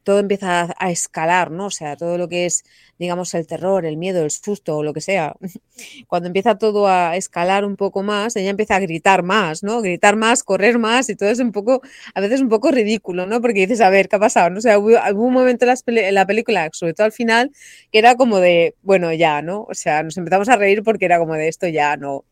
todo 0.03 0.19
empieza 0.19 0.63
a, 0.63 0.75
a 0.79 0.91
escalar, 0.91 1.51
¿no? 1.51 1.67
O 1.67 1.71
sea, 1.71 1.97
todo 1.97 2.19
lo 2.19 2.29
que 2.29 2.47
es, 2.47 2.65
digamos, 2.99 3.35
el 3.35 3.47
terror, 3.47 3.85
el 3.87 3.97
miedo, 3.97 4.23
el 4.25 4.31
susto 4.31 4.79
o 4.79 4.83
lo 4.83 4.93
que 4.93 5.01
sea. 5.01 5.35
Cuando 6.09 6.27
empieza 6.29 6.57
todo 6.59 6.89
a 6.89 7.17
escalar 7.17 7.65
un 7.65 7.77
poco 7.77 8.03
más, 8.03 8.37
ella 8.37 8.51
empieza 8.51 8.77
a 8.77 8.81
gritar 8.81 9.23
más, 9.23 9.63
¿no? 9.63 9.81
Gritar 9.83 10.17
más, 10.17 10.43
correr 10.43 10.79
más 10.79 11.09
y 11.09 11.17
todo 11.17 11.29
es 11.31 11.39
un 11.41 11.53
poco, 11.53 11.83
a 12.15 12.21
veces 12.21 12.41
un 12.41 12.49
poco 12.49 12.71
ridículo, 12.71 13.27
¿no? 13.27 13.41
Porque 13.41 13.61
dices, 13.61 13.81
a 13.81 13.91
ver, 13.91 14.09
¿qué 14.09 14.17
ha 14.17 14.21
pasado? 14.21 14.51
¿no? 14.51 14.59
O 14.59 14.61
sea, 14.63 14.79
hubo, 14.79 14.91
hubo 15.15 15.23
un 15.25 15.33
momento 15.33 15.67
en, 15.67 15.77
peli- 15.85 16.01
en 16.01 16.15
la 16.15 16.27
película, 16.27 16.69
sobre 16.73 16.95
todo 16.95 17.05
al 17.07 17.13
final, 17.13 17.53
que 17.93 17.99
era 17.99 18.15
como 18.17 18.39
de, 18.41 18.75
bueno, 18.83 19.13
ya, 19.13 19.43
¿no? 19.43 19.63
O 19.69 19.75
sea, 19.75 20.03
nos 20.03 20.17
empezamos 20.17 20.49
a 20.49 20.57
reír 20.57 20.83
porque 20.83 21.05
era 21.05 21.19
como 21.19 21.35
de 21.35 21.49
esto 21.49 21.67
ya, 21.69 21.97
no. 21.97 22.25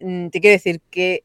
Mm, 0.00 0.28
Te 0.30 0.40
quiero 0.40 0.54
decir 0.54 0.80
que 0.90 1.24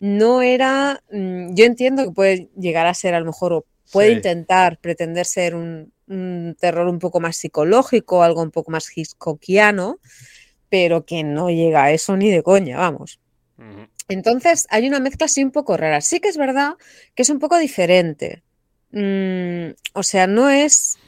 no 0.00 0.42
era, 0.42 1.02
mm, 1.10 1.54
yo 1.54 1.64
entiendo 1.64 2.04
que 2.04 2.10
puede 2.12 2.48
llegar 2.56 2.86
a 2.86 2.94
ser 2.94 3.14
a 3.14 3.20
lo 3.20 3.26
mejor, 3.26 3.52
o 3.52 3.66
puede 3.92 4.08
Sí. 4.10 4.14
intentar 4.16 4.78
pretender 4.78 5.26
ser 5.26 5.54
un, 5.54 5.92
un 6.06 6.56
terror 6.58 6.86
un 6.88 6.98
poco 6.98 7.20
más 7.20 7.36
psicológico, 7.36 8.22
algo 8.22 8.42
un 8.42 8.50
poco 8.50 8.70
más 8.70 8.96
hitchcockiano, 8.96 9.98
pero 10.68 11.04
que 11.04 11.24
no 11.24 11.50
llega 11.50 11.84
a 11.84 11.92
eso 11.92 12.16
ni 12.16 12.30
de 12.30 12.42
coña, 12.42 12.78
vamos. 12.78 13.20
Entonces 14.08 14.66
hay 14.70 14.86
una 14.88 15.00
mezcla 15.00 15.26
así 15.26 15.42
un 15.42 15.50
poco 15.50 15.76
rara. 15.76 16.00
Sí 16.00 16.20
que 16.20 16.28
es 16.28 16.36
verdad 16.36 16.74
que 17.14 17.22
es 17.22 17.30
un 17.30 17.38
poco 17.38 17.58
diferente. 17.58 18.42
Mm, 18.90 19.70
o 19.94 20.02
sea, 20.02 20.26
no 20.26 20.48
es, 20.48 20.98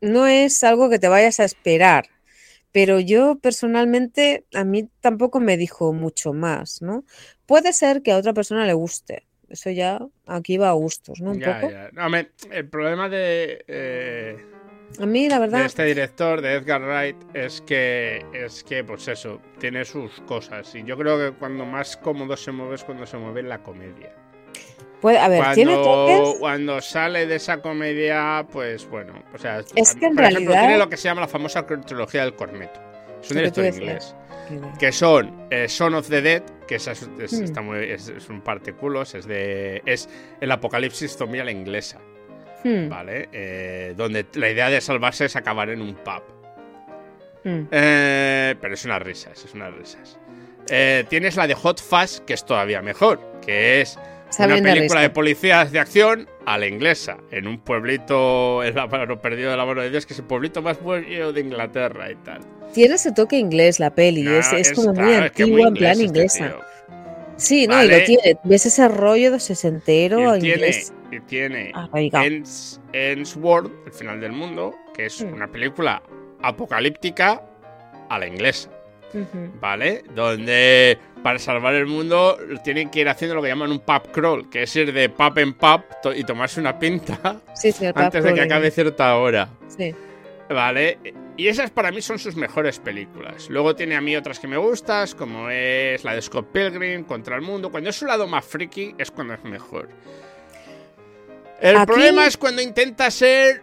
no 0.00 0.26
es 0.26 0.64
algo 0.64 0.88
que 0.90 0.98
te 0.98 1.08
vayas 1.08 1.40
a 1.40 1.44
esperar. 1.44 2.06
Pero 2.72 3.00
yo 3.00 3.36
personalmente, 3.40 4.44
a 4.54 4.64
mí 4.64 4.88
tampoco 5.00 5.40
me 5.40 5.56
dijo 5.56 5.92
mucho 5.92 6.32
más, 6.32 6.82
¿no? 6.82 7.04
Puede 7.50 7.72
ser 7.72 8.00
que 8.02 8.12
a 8.12 8.16
otra 8.16 8.32
persona 8.32 8.64
le 8.64 8.74
guste. 8.74 9.24
Eso 9.48 9.70
ya 9.70 9.98
aquí 10.28 10.56
va 10.56 10.68
a 10.68 10.72
gustos, 10.74 11.20
¿no? 11.20 11.32
Un 11.32 11.40
Ya, 11.40 11.60
poco. 11.60 11.72
ya. 11.72 11.90
No, 11.90 12.16
el 12.52 12.68
problema 12.68 13.08
de, 13.08 13.64
eh, 13.66 14.36
A 15.00 15.04
mí, 15.06 15.28
la 15.28 15.40
de 15.40 15.40
verdad, 15.40 15.66
este 15.66 15.84
director, 15.84 16.42
de 16.42 16.52
Edgar 16.54 16.80
Wright, 16.80 17.16
es 17.34 17.60
que, 17.62 18.24
es 18.32 18.62
que, 18.62 18.84
pues 18.84 19.08
eso, 19.08 19.40
tiene 19.58 19.84
sus 19.84 20.20
cosas. 20.28 20.72
Y 20.76 20.84
yo 20.84 20.96
creo 20.96 21.18
que 21.18 21.36
cuando 21.36 21.66
más 21.66 21.96
cómodo 21.96 22.36
se 22.36 22.52
mueve 22.52 22.76
es 22.76 22.84
cuando 22.84 23.04
se 23.04 23.16
mueve 23.16 23.40
en 23.40 23.48
la 23.48 23.58
comedia. 23.64 24.14
puede, 25.00 25.18
a 25.18 25.26
ver, 25.26 25.42
tiene 25.54 25.74
Cuando, 25.74 26.06
toques. 26.24 26.38
cuando 26.38 26.80
sale 26.80 27.26
de 27.26 27.34
esa 27.34 27.60
comedia, 27.60 28.46
pues 28.52 28.88
bueno, 28.88 29.24
o 29.34 29.38
sea, 29.38 29.64
Es 29.74 29.96
que 29.96 30.06
en 30.06 30.14
por 30.14 30.24
ejemplo, 30.24 30.52
tiene 30.52 30.78
lo 30.78 30.88
que 30.88 30.96
se 30.96 31.08
llama 31.08 31.22
la 31.22 31.26
famosa 31.26 31.66
trilogía 31.66 32.20
del 32.22 32.36
corneto. 32.36 32.80
Es 33.22 33.30
un 33.30 33.36
director 33.36 33.64
inglés. 33.66 34.14
Que 34.78 34.90
son 34.90 35.46
eh, 35.50 35.68
Son 35.68 35.94
of 35.94 36.08
the 36.08 36.20
Dead, 36.22 36.42
que 36.66 36.76
es, 36.76 36.88
es- 36.88 37.08
Mm. 37.08 37.44
está 37.44 37.60
muy- 37.62 37.84
es- 37.90 38.08
es 38.08 38.28
un 38.28 38.40
particulos, 38.40 39.14
es 39.14 39.26
de. 39.26 39.82
es 39.86 40.08
el 40.40 40.50
apocalipsis 40.50 41.16
zombie 41.16 41.40
a 41.40 41.44
la 41.44 41.52
inglesa, 41.52 41.98
Hmm, 42.64 42.88
¿vale? 42.88 43.28
Eh, 43.32 43.94
donde 43.96 44.26
la 44.34 44.50
idea 44.50 44.68
de 44.68 44.80
salvarse 44.80 45.24
es 45.26 45.36
acabar 45.36 45.70
en 45.70 45.80
un 45.80 45.94
pub. 45.94 46.22
hmm. 47.44 47.68
Eh, 47.70 48.54
pero 48.60 48.74
es 48.74 48.84
unas 48.84 49.00
risas, 49.02 49.44
es 49.44 49.54
unas 49.54 49.72
risas. 49.74 50.18
Tienes 51.08 51.36
la 51.36 51.46
de 51.48 51.54
Hot 51.54 51.80
Fuzz, 51.80 52.20
que 52.20 52.34
es 52.34 52.44
todavía 52.44 52.80
mejor, 52.82 53.18
que 53.44 53.80
es 53.80 53.98
Está 54.30 54.46
una 54.46 54.62
película 54.62 55.00
de 55.00 55.10
policías 55.10 55.72
de 55.72 55.78
acción 55.80 56.28
a 56.46 56.56
la 56.56 56.66
inglesa, 56.66 57.18
en 57.30 57.46
un 57.48 57.58
pueblito, 57.58 58.62
en 58.62 58.74
la 58.76 58.86
mano 58.86 59.20
perdido 59.20 59.50
de 59.50 59.56
la 59.56 59.64
mano 59.64 59.82
de 59.82 59.90
Dios, 59.90 60.06
que 60.06 60.12
es 60.14 60.18
el 60.20 60.24
pueblito 60.26 60.62
más 60.62 60.80
bueno 60.80 61.32
de 61.32 61.40
Inglaterra 61.40 62.10
y 62.10 62.14
tal. 62.16 62.40
Tiene 62.72 62.94
ese 62.94 63.10
toque 63.12 63.36
inglés 63.36 63.80
la 63.80 63.92
peli, 63.94 64.22
No, 64.22 64.36
es, 64.38 64.52
es 64.52 64.72
como 64.72 64.92
muy 64.94 65.14
antigua, 65.14 65.68
en 65.68 65.74
plan 65.74 65.92
este 65.92 66.04
inglesa. 66.04 66.48
tío. 66.48 66.60
Sí, 67.36 67.66
no, 67.66 67.82
y 67.82 67.88
lo 67.88 68.04
tiene. 68.04 68.36
Ves 68.44 68.66
ese 68.66 68.86
rollo 68.88 69.32
de 69.32 69.40
sesentero 69.40 70.36
Y 70.36 70.40
tiene, 70.40 70.54
inglés 70.54 70.92
y 71.10 71.20
tiene 71.20 71.72
arraigado. 71.74 72.24
Ends, 72.26 72.80
Ends 72.92 73.34
World, 73.36 73.72
el 73.86 73.92
final 73.92 74.20
del 74.20 74.32
mundo, 74.32 74.74
que 74.94 75.06
es 75.06 75.22
Mm. 75.24 75.32
una 75.32 75.48
película 75.50 76.02
apocalíptica 76.42 77.42
a 78.08 78.18
la 78.18 78.26
inglesa. 78.26 78.70
¿vale? 79.60 80.04
Donde 80.14 80.96
para 81.22 81.38
salvar 81.38 81.74
el 81.74 81.86
mundo 81.86 82.38
tienen 82.64 82.90
que 82.90 83.00
ir 83.00 83.08
haciendo 83.08 83.34
lo 83.34 83.42
que 83.42 83.48
llaman 83.48 83.70
un 83.70 83.80
pub 83.80 84.10
crawl, 84.12 84.48
que 84.48 84.62
es 84.62 84.74
ir 84.76 84.92
de 84.92 85.08
pub 85.08 85.38
en 85.38 85.54
pub 85.54 85.82
to- 86.02 86.14
y 86.14 86.24
tomarse 86.24 86.60
una 86.60 86.78
pinta 86.78 87.40
Sí, 87.54 87.72
sí, 87.72 87.84
el 87.86 87.92
antes 87.94 88.24
de 88.24 88.34
que 88.34 88.40
acabe 88.40 88.70
cierta 88.70 89.16
hora, 89.16 89.48
Sí. 89.68 89.94
¿vale? 90.48 90.98
Y 91.36 91.48
esas 91.48 91.70
para 91.70 91.90
mí 91.90 92.02
son 92.02 92.18
sus 92.18 92.36
mejores 92.36 92.78
películas. 92.80 93.48
Luego 93.48 93.74
tiene 93.74 93.96
a 93.96 94.00
mí 94.02 94.14
otras 94.14 94.38
que 94.38 94.46
me 94.46 94.58
gustas, 94.58 95.14
como 95.14 95.48
es 95.48 96.04
la 96.04 96.14
de 96.14 96.20
Scott 96.20 96.48
Pilgrim, 96.52 97.04
Contra 97.04 97.36
el 97.36 97.40
Mundo. 97.42 97.70
Cuando 97.70 97.88
es 97.88 97.96
su 97.96 98.04
lado 98.04 98.26
más 98.26 98.44
friki 98.44 98.94
es 98.98 99.10
cuando 99.10 99.32
es 99.34 99.42
mejor. 99.44 99.88
El 101.60 101.76
Aquí- 101.76 101.86
problema 101.86 102.26
es 102.26 102.36
cuando 102.36 102.60
intenta 102.60 103.10
ser 103.10 103.62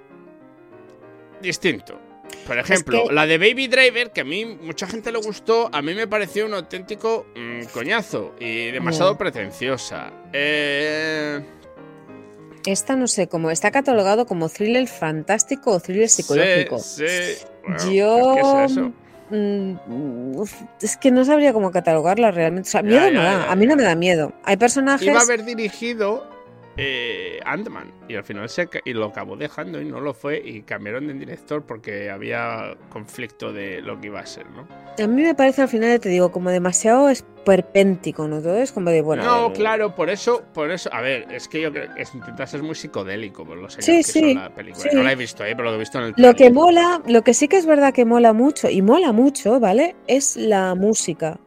distinto. 1.41 2.00
Por 2.46 2.58
ejemplo, 2.58 3.04
que- 3.08 3.13
la 3.13 3.26
de 3.26 3.38
Baby 3.38 3.68
Driver, 3.68 4.12
que 4.12 4.22
a 4.22 4.24
mí 4.24 4.46
mucha 4.46 4.88
gente 4.88 5.12
le 5.12 5.20
gustó, 5.20 5.70
a 5.74 5.82
mí 5.82 5.94
me 5.94 6.08
pareció 6.08 6.46
un 6.46 6.54
auténtico 6.54 7.26
mm, 7.36 7.63
coñazo 7.74 8.34
y 8.40 8.72
demasiado 8.72 9.18
pretenciosa. 9.18 10.12
Eh, 10.34 11.42
Esta 12.66 12.96
no 12.96 13.08
sé, 13.08 13.28
como 13.28 13.50
está 13.52 13.72
catalogado 13.72 14.26
como 14.26 14.50
thriller 14.50 14.88
fantástico 14.88 15.72
o 15.72 15.80
thriller 15.80 16.10
psicológico. 16.10 16.80
Sí, 16.80 17.06
sí. 17.08 17.46
Bueno, 17.66 17.92
Yo. 17.92 18.90
mm, 19.30 20.36
uf, 20.38 20.54
es 20.82 20.98
que 20.98 21.12
no 21.12 21.24
sabría 21.26 21.54
cómo 21.54 21.72
catalogarla 21.72 22.32
realmente. 22.32 22.68
O 22.68 22.72
sea, 22.72 22.82
miedo 22.82 23.00
Ya, 23.06 23.12
no 23.12 23.22
ya, 23.24 23.38
da. 23.40 23.52
a 23.52 23.56
mí 23.56 23.66
no 23.66 23.76
me 23.76 23.84
da 23.84 23.96
miedo. 23.96 24.34
Hay 24.44 24.58
personajes. 24.58 25.08
Iba 25.08 25.20
a 25.20 25.24
haber 25.24 25.44
dirigido 25.46 26.30
eh, 26.78 27.40
Ant-Man 27.44 27.92
y 28.08 28.16
al 28.16 28.24
final 28.24 28.48
se 28.50 28.70
y 28.86 28.94
lo 28.94 29.06
acabó 29.06 29.36
dejando 29.36 29.82
y 29.82 29.86
no 29.86 30.00
lo 30.00 30.13
fue 30.13 30.42
y 30.44 30.62
cambiaron 30.62 31.08
de 31.08 31.13
director 31.16 31.63
porque 31.66 32.10
había 32.12 32.76
conflicto 32.90 33.52
de 33.52 33.82
lo 33.82 34.00
que 34.00 34.08
iba 34.08 34.20
a 34.20 34.26
ser, 34.26 34.46
¿no? 34.52 34.68
A 35.04 35.08
mí 35.08 35.24
me 35.24 35.34
parece 35.34 35.63
al 35.63 35.70
final, 35.70 36.00
te 36.00 36.10
digo, 36.10 36.32
como 36.32 36.52
demasiado 36.52 37.10
esperpéntico, 37.10 38.28
¿no? 38.28 38.42
Todo 38.42 38.58
es 38.58 38.72
como 38.72 38.92
de, 38.92 39.02
bueno. 39.02 39.24
no, 39.24 39.48
eh, 39.48 39.54
claro, 39.54 39.96
por 39.96 40.10
eso, 40.10 40.44
por 40.54 40.70
eso, 40.70 40.90
a 40.94 41.02
ver, 41.02 41.28
es 41.32 41.48
que 41.48 41.62
yo 41.62 41.72
creo 41.72 41.94
que 41.96 42.04
intenta 42.13 42.46
ser 42.46 42.62
muy 42.62 42.76
psicodélico 42.76 43.44
por 43.44 43.58
los 43.58 43.74
años 43.74 43.86
Sí, 43.86 43.98
que 43.98 44.04
sí, 44.04 44.20
son 44.34 44.44
la 44.44 44.54
película. 44.54 44.84
sí. 44.90 44.96
No 44.96 45.04
la 45.04 45.12
he 45.12 45.16
visto 45.16 45.44
ahí, 45.44 45.56
pero 45.56 45.66
lo 45.66 45.72
que 45.72 45.76
he 45.76 45.80
visto 45.80 45.98
en 46.00 46.06
el 46.06 46.13
Lo 46.18 46.36
que 46.36 46.52
mola, 46.52 47.02
lo 47.08 47.24
que 47.24 47.34
sí 47.34 47.48
que 47.48 47.58
es 47.58 47.66
verdad 47.66 47.94
que 47.94 48.06
mola 48.06 48.34
mucho, 48.34 48.70
y 48.70 48.82
mola 48.82 49.12
mucho, 49.13 49.60
¿vale? 49.60 49.96
Es 50.08 50.36
la 50.36 50.76
música 50.76 51.40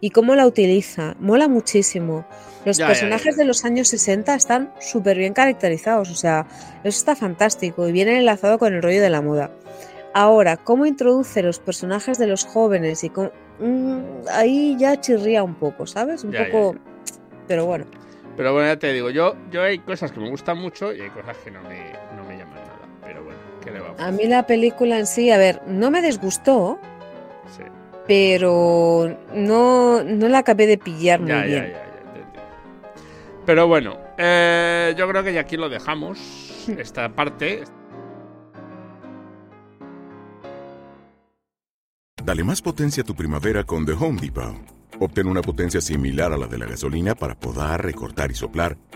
y 0.00 0.10
cómo 0.10 0.34
la 0.34 0.46
utiliza. 0.46 1.16
Mola 1.18 1.48
muchísimo. 1.48 2.26
Los 2.64 2.76
Ya, 2.76 2.86
personajes 2.88 3.36
ya. 3.36 3.42
de 3.42 3.44
los 3.44 3.64
años 3.64 3.88
60 3.88 4.34
están 4.34 4.72
súper 4.80 5.16
bien 5.16 5.32
caracterizados, 5.32 6.10
o 6.10 6.14
sea, 6.14 6.46
eso 6.84 6.98
está 6.98 7.14
fantástico 7.16 7.86
y 7.88 7.92
viene 7.92 8.18
enlazado 8.18 8.58
con 8.58 8.74
el 8.74 8.82
rollo 8.82 9.00
de 9.00 9.10
la 9.10 9.22
moda. 9.22 9.50
Ahora, 10.14 10.56
cómo 10.56 10.84
introduce 10.86 11.42
los 11.42 11.60
personajes 11.60 12.18
de 12.18 12.26
los 12.26 12.44
jóvenes 12.44 13.04
y 13.04 13.10
cómo- 13.10 13.30
mm, 13.60 14.00
ahí 14.32 14.76
ya 14.78 15.00
chirría 15.00 15.42
un 15.42 15.54
poco, 15.54 15.86
¿sabes? 15.86 16.24
Un 16.24 16.32
poco... 16.32 16.76
Pero 17.46 17.64
bueno, 17.66 17.86
Pero 18.36 18.52
bueno, 18.52 18.68
ya 18.68 18.78
te 18.78 18.92
digo, 18.92 19.10
yo, 19.10 19.34
yo 19.50 19.62
hay 19.62 19.78
cosas 19.80 20.12
que 20.12 20.20
me 20.20 20.28
gustan 20.30 20.58
mucho 20.58 20.92
y 20.92 21.00
hay 21.00 21.10
cosas 21.10 21.36
que 21.38 21.50
no 21.50 21.60
me, 21.62 21.92
no 22.16 22.24
me 22.24 22.36
llaman 22.38 22.54
nada. 22.56 22.78
Pero 23.04 23.24
bueno, 23.24 23.38
¿qué 23.64 23.70
le 23.70 23.80
vamos 23.80 24.00
a 24.00 24.10
mí 24.12 24.24
la 24.26 24.46
película 24.46 24.98
en 24.98 25.06
sí, 25.06 25.30
a 25.30 25.38
ver, 25.38 25.62
no 25.66 25.90
me 25.90 26.02
disgustó? 26.02 26.78
Sí. 27.56 27.62
pero 28.06 29.16
no, 29.34 30.02
no 30.04 30.28
la 30.28 30.38
acabé 30.38 30.66
de 30.66 30.78
pillar 30.78 31.20
muy 31.20 31.30
Ya, 31.30 31.40
ya, 31.40 31.44
bien. 31.46 31.72
ya. 31.72 31.82
Pero 33.48 33.66
bueno, 33.66 33.96
eh, 34.18 34.94
yo 34.98 35.08
creo 35.08 35.24
que 35.24 35.32
ya 35.32 35.40
aquí 35.40 35.56
lo 35.56 35.70
dejamos. 35.70 36.18
Esta 36.78 37.08
parte. 37.08 37.64
Dale 42.22 42.44
más 42.44 42.60
potencia 42.60 43.02
a 43.02 43.06
tu 43.06 43.14
primavera 43.14 43.64
con 43.64 43.86
The 43.86 43.92
Home 43.92 44.20
Depot. 44.20 44.54
Obtén 45.00 45.28
una 45.28 45.40
potencia 45.40 45.80
similar 45.80 46.30
a 46.30 46.36
la 46.36 46.46
de 46.46 46.58
la 46.58 46.66
gasolina 46.66 47.14
para 47.14 47.40
podar, 47.40 47.82
recortar 47.82 48.30
y 48.30 48.34
soplar 48.34 48.76